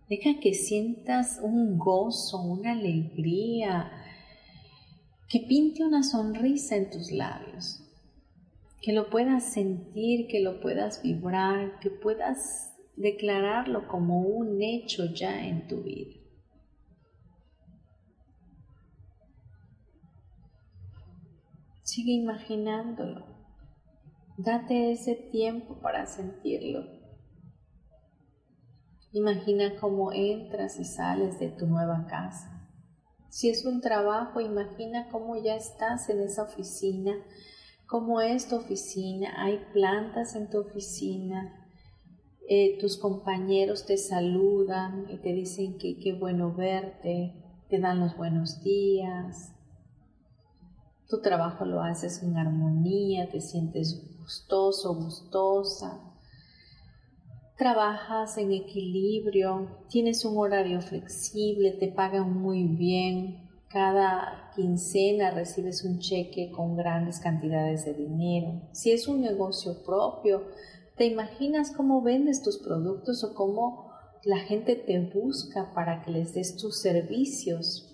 Deja 0.09 0.39
que 0.39 0.53
sientas 0.53 1.39
un 1.41 1.79
gozo, 1.79 2.41
una 2.41 2.73
alegría, 2.73 3.91
que 5.27 5.39
pinte 5.47 5.83
una 5.83 6.03
sonrisa 6.03 6.75
en 6.75 6.91
tus 6.91 7.11
labios, 7.11 7.81
que 8.81 8.93
lo 8.93 9.09
puedas 9.09 9.51
sentir, 9.51 10.27
que 10.27 10.41
lo 10.41 10.59
puedas 10.61 11.01
vibrar, 11.01 11.79
que 11.79 11.89
puedas 11.89 12.75
declararlo 12.95 13.87
como 13.87 14.21
un 14.21 14.61
hecho 14.61 15.05
ya 15.13 15.47
en 15.47 15.67
tu 15.67 15.81
vida. 15.81 16.21
Sigue 21.81 22.13
imaginándolo. 22.13 23.25
Date 24.37 24.91
ese 24.91 25.15
tiempo 25.15 25.79
para 25.81 26.05
sentirlo. 26.05 26.94
Imagina 29.15 29.79
cómo 29.79 30.11
entras 30.11 30.77
y 30.77 30.83
sales 30.83 31.39
de 31.39 31.47
tu 31.47 31.67
nueva 31.67 32.05
casa. 32.05 32.67
Si 33.29 33.49
es 33.49 33.65
un 33.65 33.79
trabajo, 33.79 34.41
imagina 34.41 35.07
cómo 35.09 35.41
ya 35.41 35.55
estás 35.55 36.09
en 36.09 36.19
esa 36.19 36.43
oficina, 36.43 37.13
cómo 37.87 38.19
es 38.19 38.49
tu 38.49 38.57
oficina, 38.57 39.33
hay 39.37 39.65
plantas 39.71 40.35
en 40.35 40.49
tu 40.49 40.59
oficina, 40.59 41.65
eh, 42.49 42.77
tus 42.81 42.97
compañeros 42.97 43.85
te 43.85 43.97
saludan 43.97 45.05
y 45.09 45.15
te 45.19 45.31
dicen 45.31 45.77
que 45.77 45.97
qué 45.97 46.11
bueno 46.11 46.53
verte, 46.53 47.41
te 47.69 47.79
dan 47.79 48.01
los 48.01 48.17
buenos 48.17 48.63
días, 48.63 49.53
tu 51.07 51.21
trabajo 51.21 51.63
lo 51.63 51.81
haces 51.81 52.21
en 52.21 52.35
armonía, 52.35 53.29
te 53.31 53.39
sientes 53.39 54.17
gustoso, 54.19 54.93
gustosa. 54.93 56.14
Trabajas 57.57 58.37
en 58.37 58.51
equilibrio, 58.51 59.85
tienes 59.87 60.25
un 60.25 60.37
horario 60.37 60.81
flexible, 60.81 61.71
te 61.71 61.87
pagan 61.87 62.41
muy 62.41 62.63
bien. 62.63 63.49
Cada 63.69 64.51
quincena 64.53 65.31
recibes 65.31 65.85
un 65.85 65.99
cheque 65.99 66.51
con 66.51 66.75
grandes 66.75 67.21
cantidades 67.21 67.85
de 67.85 67.93
dinero. 67.93 68.61
Si 68.73 68.91
es 68.91 69.07
un 69.07 69.21
negocio 69.21 69.83
propio, 69.85 70.43
¿te 70.97 71.05
imaginas 71.05 71.71
cómo 71.71 72.01
vendes 72.01 72.43
tus 72.43 72.57
productos 72.57 73.23
o 73.23 73.33
cómo 73.33 73.89
la 74.25 74.39
gente 74.39 74.75
te 74.75 74.99
busca 74.99 75.73
para 75.73 76.01
que 76.01 76.11
les 76.11 76.33
des 76.33 76.57
tus 76.57 76.81
servicios? 76.81 77.89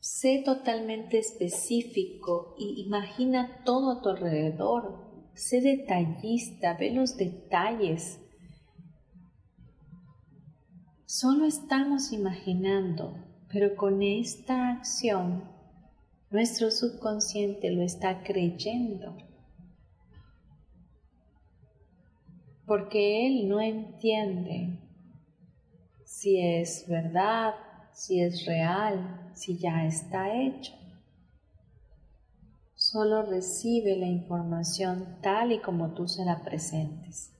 Sé 0.00 0.42
totalmente 0.44 1.18
específico 1.18 2.54
y 2.58 2.84
imagina 2.84 3.62
todo 3.64 3.90
a 3.90 4.02
tu 4.02 4.10
alrededor. 4.10 5.09
Sé 5.40 5.62
detallista, 5.62 6.74
ve 6.74 6.90
los 6.90 7.16
detalles. 7.16 8.20
Solo 11.06 11.46
estamos 11.46 12.12
imaginando, 12.12 13.16
pero 13.50 13.74
con 13.74 14.02
esta 14.02 14.68
acción 14.68 15.44
nuestro 16.30 16.70
subconsciente 16.70 17.70
lo 17.70 17.82
está 17.82 18.22
creyendo. 18.22 19.16
Porque 22.66 23.26
él 23.26 23.48
no 23.48 23.60
entiende 23.62 24.78
si 26.04 26.38
es 26.38 26.84
verdad 26.86 27.54
si 27.92 28.20
es 28.20 28.46
real, 28.46 29.30
si 29.34 29.58
ya 29.58 29.84
está 29.86 30.34
hecho. 30.34 30.72
Solo 32.92 33.22
recibe 33.22 33.96
la 33.96 34.08
información 34.08 35.18
tal 35.22 35.52
y 35.52 35.60
como 35.60 35.94
tú 35.94 36.08
se 36.08 36.24
la 36.24 36.42
presentes. 36.42 37.32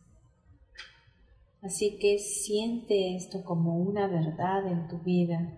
Así 1.61 1.99
que 1.99 2.21
siente 2.21 3.17
esto 3.17 3.43
como 3.43 3.77
una 3.77 4.07
verdad 4.07 4.65
en 4.69 4.87
tu 4.87 5.01
vida 5.01 5.53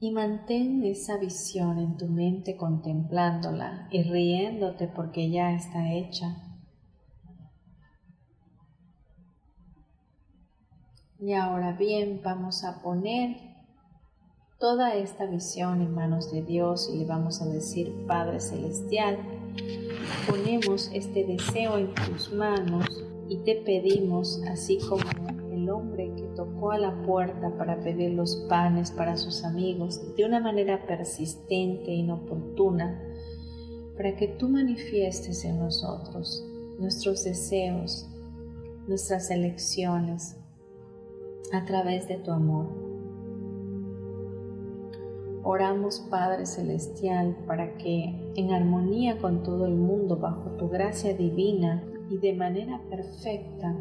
y 0.00 0.10
mantén 0.10 0.82
esa 0.82 1.18
visión 1.18 1.78
en 1.78 1.96
tu 1.96 2.08
mente 2.08 2.56
contemplándola 2.56 3.86
y 3.92 4.02
riéndote 4.02 4.88
porque 4.88 5.30
ya 5.30 5.52
está 5.52 5.92
hecha. 5.92 6.34
Y 11.20 11.32
ahora 11.34 11.74
bien, 11.74 12.22
vamos 12.24 12.64
a 12.64 12.82
poner 12.82 13.47
toda 14.58 14.96
esta 14.96 15.24
visión 15.26 15.82
en 15.82 15.94
manos 15.94 16.32
de 16.32 16.42
Dios 16.42 16.90
y 16.92 16.98
le 16.98 17.04
vamos 17.04 17.40
a 17.40 17.46
decir, 17.46 17.94
Padre 18.08 18.40
Celestial, 18.40 19.18
ponemos 20.28 20.90
este 20.92 21.24
deseo 21.24 21.78
en 21.78 21.94
tus 21.94 22.32
manos 22.32 23.04
y 23.28 23.38
te 23.38 23.54
pedimos, 23.54 24.42
así 24.48 24.78
como 24.88 25.04
el 25.52 25.70
hombre 25.70 26.12
que 26.16 26.24
tocó 26.34 26.72
a 26.72 26.78
la 26.78 27.02
puerta 27.02 27.56
para 27.56 27.78
pedir 27.80 28.12
los 28.12 28.34
panes 28.48 28.90
para 28.90 29.16
sus 29.16 29.44
amigos 29.44 30.00
de 30.16 30.24
una 30.24 30.40
manera 30.40 30.84
persistente 30.86 31.92
e 31.92 31.96
inoportuna, 31.96 33.00
para 33.96 34.16
que 34.16 34.26
tú 34.26 34.48
manifiestes 34.48 35.44
en 35.44 35.60
nosotros 35.60 36.44
nuestros 36.80 37.22
deseos, 37.22 38.08
nuestras 38.88 39.30
elecciones, 39.30 40.36
a 41.52 41.64
través 41.64 42.08
de 42.08 42.16
tu 42.16 42.32
amor. 42.32 42.87
Oramos 45.50 46.00
Padre 46.10 46.44
Celestial 46.44 47.34
para 47.46 47.78
que 47.78 48.14
en 48.36 48.52
armonía 48.52 49.16
con 49.16 49.42
todo 49.42 49.64
el 49.64 49.76
mundo, 49.76 50.18
bajo 50.18 50.50
tu 50.58 50.68
gracia 50.68 51.16
divina 51.16 51.82
y 52.10 52.18
de 52.18 52.34
manera 52.34 52.82
perfecta, 52.90 53.74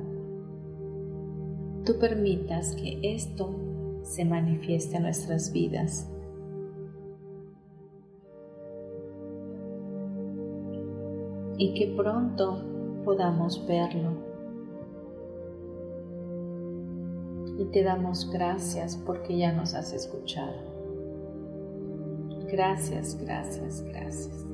tú 1.84 2.00
permitas 2.00 2.74
que 2.74 3.02
esto 3.04 3.54
se 4.02 4.24
manifieste 4.24 4.96
en 4.96 5.04
nuestras 5.04 5.52
vidas. 5.52 6.10
Y 11.58 11.74
que 11.74 11.94
pronto 11.98 12.64
podamos 13.04 13.68
verlo 13.68 14.12
y 17.60 17.66
te 17.66 17.84
damos 17.84 18.32
gracias 18.32 18.96
porque 19.06 19.38
ya 19.38 19.52
nos 19.52 19.74
has 19.74 19.92
escuchado. 19.92 20.77
Gracias, 22.52 23.18
gracias, 23.22 23.82
gracias. 23.84 24.46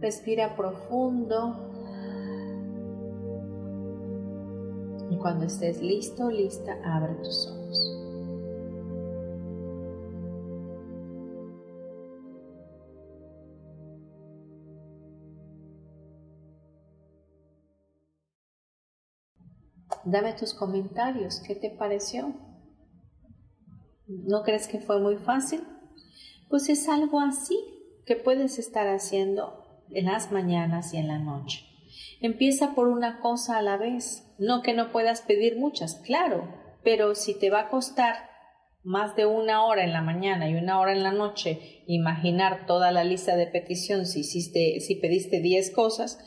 Respira 0.00 0.54
profundo. 0.56 1.70
Y 5.10 5.16
cuando 5.16 5.46
estés 5.46 5.80
listo, 5.80 6.30
lista, 6.30 6.76
abre 6.84 7.14
tus 7.14 7.46
ojos. 7.46 7.98
Dame 20.04 20.32
tus 20.34 20.52
comentarios, 20.52 21.40
¿qué 21.46 21.54
te 21.54 21.70
pareció? 21.70 22.51
¿No 24.24 24.42
crees 24.42 24.68
que 24.68 24.80
fue 24.80 25.00
muy 25.00 25.16
fácil? 25.16 25.62
Pues 26.48 26.68
es 26.68 26.88
algo 26.88 27.20
así 27.20 27.58
que 28.04 28.16
puedes 28.16 28.58
estar 28.58 28.86
haciendo 28.88 29.84
en 29.90 30.06
las 30.06 30.32
mañanas 30.32 30.92
y 30.92 30.98
en 30.98 31.08
la 31.08 31.18
noche. 31.18 31.64
Empieza 32.20 32.74
por 32.74 32.88
una 32.88 33.20
cosa 33.20 33.58
a 33.58 33.62
la 33.62 33.76
vez. 33.76 34.24
No 34.38 34.62
que 34.62 34.74
no 34.74 34.92
puedas 34.92 35.22
pedir 35.22 35.58
muchas, 35.58 35.96
claro, 36.04 36.48
pero 36.82 37.14
si 37.14 37.38
te 37.38 37.50
va 37.50 37.60
a 37.60 37.68
costar 37.70 38.30
más 38.84 39.14
de 39.14 39.26
una 39.26 39.64
hora 39.64 39.84
en 39.84 39.92
la 39.92 40.02
mañana 40.02 40.48
y 40.48 40.54
una 40.56 40.80
hora 40.80 40.92
en 40.92 41.04
la 41.04 41.12
noche 41.12 41.84
imaginar 41.86 42.66
toda 42.66 42.90
la 42.90 43.04
lista 43.04 43.36
de 43.36 43.46
petición 43.46 44.06
si 44.06 44.20
hiciste, 44.20 44.80
si 44.80 44.96
pediste 44.96 45.40
10 45.40 45.70
cosas, 45.70 46.18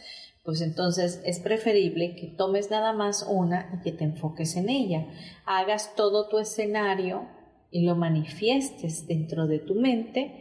pues 0.43 0.61
entonces 0.61 1.21
es 1.25 1.39
preferible 1.39 2.15
que 2.15 2.27
tomes 2.27 2.69
nada 2.71 2.93
más 2.93 3.25
una 3.27 3.71
y 3.73 3.83
que 3.83 3.97
te 3.97 4.05
enfoques 4.05 4.55
en 4.55 4.69
ella. 4.69 5.07
Hagas 5.45 5.95
todo 5.95 6.29
tu 6.29 6.39
escenario 6.39 7.27
y 7.72 7.86
lo 7.86 7.95
manifiestes 7.95 9.07
dentro 9.07 9.47
de 9.47 9.59
tu 9.59 9.76
mente, 9.76 10.32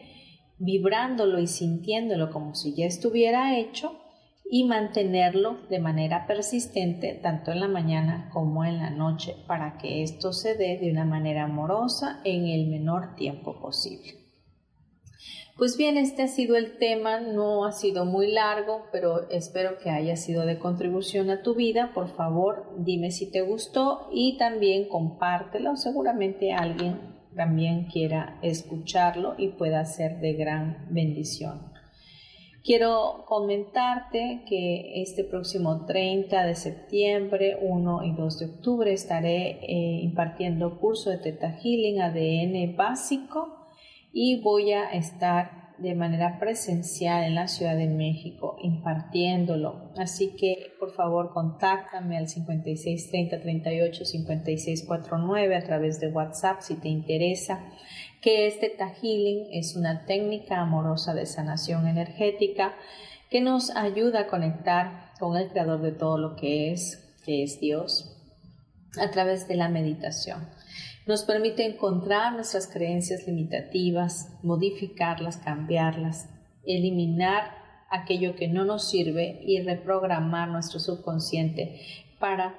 vibrándolo 0.59 1.41
y 1.41 1.47
sintiéndolo 1.47 2.31
como 2.31 2.55
si 2.55 2.75
ya 2.75 2.87
estuviera 2.87 3.59
hecho 3.59 4.01
y 4.49 4.65
mantenerlo 4.65 5.59
de 5.69 5.81
manera 5.81 6.27
persistente 6.27 7.19
tanto 7.23 7.51
en 7.51 7.61
la 7.61 7.69
mañana 7.69 8.31
como 8.33 8.65
en 8.65 8.79
la 8.79 8.91
noche 8.91 9.35
para 9.47 9.79
que 9.79 10.03
esto 10.03 10.33
se 10.33 10.55
dé 10.55 10.79
de 10.79 10.91
una 10.91 11.05
manera 11.05 11.45
amorosa 11.45 12.21
en 12.25 12.47
el 12.47 12.69
menor 12.69 13.17
tiempo 13.17 13.59
posible. 13.61 14.25
Pues 15.57 15.77
bien, 15.77 15.97
este 15.97 16.25
ha 16.25 16.29
sido 16.29 16.57
el 16.57 16.79
tema, 16.79 17.21
no 17.21 17.65
ha 17.65 17.71
sido 17.71 18.05
muy 18.05 18.27
largo, 18.33 18.87
pero 18.91 19.31
espero 19.31 19.79
que 19.79 19.89
haya 19.89 20.17
sido 20.17 20.47
de 20.47 20.59
contribución 20.59 21.31
a 21.31 21.43
tu 21.43 21.55
vida. 21.55 21.93
Por 21.95 22.09
favor, 22.09 22.75
dime 22.79 23.13
si 23.13 23.31
te 23.31 23.41
gustó 23.41 24.09
y 24.13 24.37
también 24.37 24.89
compártelo. 24.89 25.77
Seguramente 25.77 26.53
alguien 26.53 27.14
también 27.35 27.85
quiera 27.85 28.39
escucharlo 28.43 29.35
y 29.39 29.49
pueda 29.49 29.85
ser 29.85 30.21
de 30.21 30.35
gran 30.35 30.87
bendición. 30.91 31.73
Quiero 32.65 33.25
comentarte 33.27 34.43
que 34.49 35.03
este 35.03 35.23
próximo 35.23 35.85
30 35.85 36.47
de 36.47 36.55
septiembre, 36.55 37.59
1 37.61 38.05
y 38.05 38.13
2 38.13 38.39
de 38.39 38.47
octubre 38.47 38.93
estaré 38.93 39.59
eh, 39.61 40.01
impartiendo 40.03 40.81
curso 40.81 41.11
de 41.11 41.19
Teta 41.19 41.59
Healing 41.61 42.01
ADN 42.01 42.75
básico 42.75 43.69
y 44.15 44.41
voy 44.41 44.73
a 44.73 44.91
estar 44.93 45.64
de 45.79 45.95
manera 45.95 46.39
presencial 46.39 47.25
en 47.25 47.35
la 47.35 47.49
Ciudad 47.49 47.77
de 47.77 47.89
México 47.89 48.57
impartiéndolo. 48.63 49.91
Así 49.97 50.37
que 50.37 50.73
por 50.79 50.93
favor 50.93 51.33
contáctame 51.33 52.17
al 52.17 52.29
56 52.29 53.11
30 53.11 53.41
38 53.41 54.05
56 54.05 54.85
49 54.87 55.57
a 55.57 55.65
través 55.65 56.01
de 56.01 56.09
WhatsApp 56.09 56.61
si 56.61 56.77
te 56.77 56.89
interesa 56.89 57.65
que 58.25 58.47
este 58.47 58.75
Healing 58.79 59.49
es 59.53 59.77
una 59.77 60.07
técnica 60.07 60.59
amorosa 60.59 61.13
de 61.13 61.27
sanación 61.27 61.87
energética 61.87 62.75
que 63.31 63.43
nos 63.43 63.69
ayuda 63.77 64.21
a 64.21 64.27
conectar 64.29 65.13
con 65.19 65.37
el 65.37 65.51
creador 65.51 65.83
de 65.83 65.93
todo 65.93 66.17
lo 66.17 66.37
que 66.37 66.73
es, 66.73 67.13
que 67.25 67.43
es 67.43 67.61
Dios, 67.61 68.17
a 68.99 69.11
través 69.11 69.47
de 69.47 69.57
la 69.57 69.69
meditación. 69.69 70.49
Nos 71.07 71.25
permite 71.25 71.67
encontrar 71.67 72.33
nuestras 72.33 72.67
creencias 72.67 73.27
limitativas, 73.27 74.39
modificarlas, 74.43 75.37
cambiarlas, 75.37 76.31
eliminar 76.65 77.65
aquello 77.91 78.35
que 78.37 78.49
no 78.49 78.65
nos 78.65 78.89
sirve 78.89 79.41
y 79.43 79.61
reprogramar 79.61 80.49
nuestro 80.49 80.81
subconsciente 80.81 81.81
para 82.19 82.59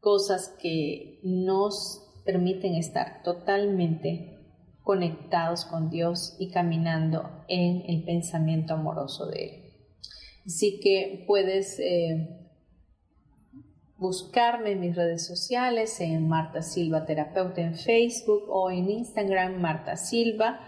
cosas 0.00 0.54
que 0.60 1.20
nos 1.22 2.04
permiten 2.24 2.74
estar 2.74 3.22
totalmente 3.22 4.38
conectados 4.82 5.64
con 5.64 5.90
Dios 5.90 6.36
y 6.38 6.50
caminando 6.50 7.44
en 7.48 7.82
el 7.88 8.04
pensamiento 8.04 8.74
amoroso 8.74 9.26
de 9.26 9.44
Él. 9.44 9.62
Así 10.46 10.80
que 10.80 11.24
puedes 11.26 11.78
eh, 11.78 12.47
buscarme 13.98 14.72
en 14.72 14.80
mis 14.80 14.96
redes 14.96 15.26
sociales, 15.26 16.00
en 16.00 16.28
Marta 16.28 16.62
Silva 16.62 17.04
Terapeuta 17.04 17.60
en 17.60 17.74
Facebook 17.74 18.44
o 18.48 18.70
en 18.70 18.90
Instagram 18.90 19.60
Marta 19.60 19.96
Silva. 19.96 20.60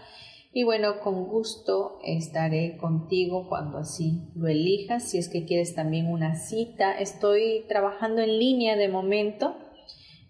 Y 0.53 0.65
bueno, 0.65 0.99
con 0.99 1.25
gusto 1.27 1.99
estaré 2.03 2.75
contigo 2.77 3.47
cuando 3.47 3.77
así 3.77 4.27
lo 4.35 4.49
elijas. 4.49 5.03
Si 5.03 5.17
es 5.17 5.29
que 5.29 5.45
quieres 5.45 5.75
también 5.75 6.07
una 6.07 6.35
cita, 6.35 6.91
estoy 6.99 7.65
trabajando 7.69 8.21
en 8.21 8.37
línea 8.37 8.75
de 8.75 8.89
momento, 8.89 9.55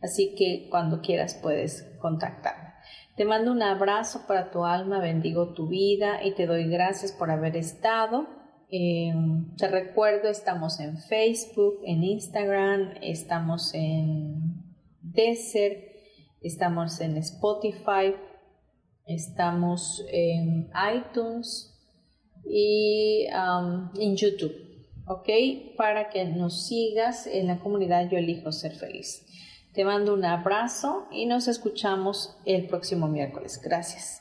así 0.01 0.35
que 0.35 0.67
cuando 0.69 1.01
quieras 1.01 1.39
puedes 1.41 1.97
contactarme. 1.99 2.69
Te 3.17 3.25
mando 3.25 3.51
un 3.51 3.63
abrazo 3.63 4.25
para 4.27 4.51
tu 4.51 4.63
alma, 4.63 4.99
bendigo 4.99 5.53
tu 5.53 5.67
vida 5.67 6.23
y 6.23 6.33
te 6.33 6.45
doy 6.45 6.69
gracias 6.69 7.11
por 7.11 7.31
haber 7.31 7.57
estado. 7.57 8.40
Em, 8.73 9.53
te 9.57 9.67
recuerdo, 9.67 10.29
estamos 10.29 10.79
en 10.79 10.97
Facebook, 10.97 11.81
en 11.83 12.05
Instagram, 12.05 12.93
estamos 13.01 13.73
en 13.73 14.63
Desert, 15.01 15.77
estamos 16.41 17.01
en 17.01 17.17
Spotify, 17.17 18.15
estamos 19.05 20.05
en 20.09 20.69
iTunes 20.95 21.77
y 22.45 23.27
en 23.99 24.15
YouTube, 24.15 24.55
¿ok? 25.05 25.29
Para 25.75 26.09
que 26.09 26.23
nos 26.23 26.65
sigas 26.65 27.27
en 27.27 27.47
la 27.47 27.59
comunidad 27.59 28.09
Yo 28.09 28.17
elijo 28.17 28.53
ser 28.53 28.73
feliz. 28.77 29.25
Te 29.73 29.83
mando 29.83 30.13
un 30.13 30.23
abrazo 30.23 31.07
y 31.11 31.25
nos 31.25 31.49
escuchamos 31.49 32.37
el 32.45 32.67
próximo 32.67 33.09
miércoles. 33.09 33.59
Gracias. 33.61 34.20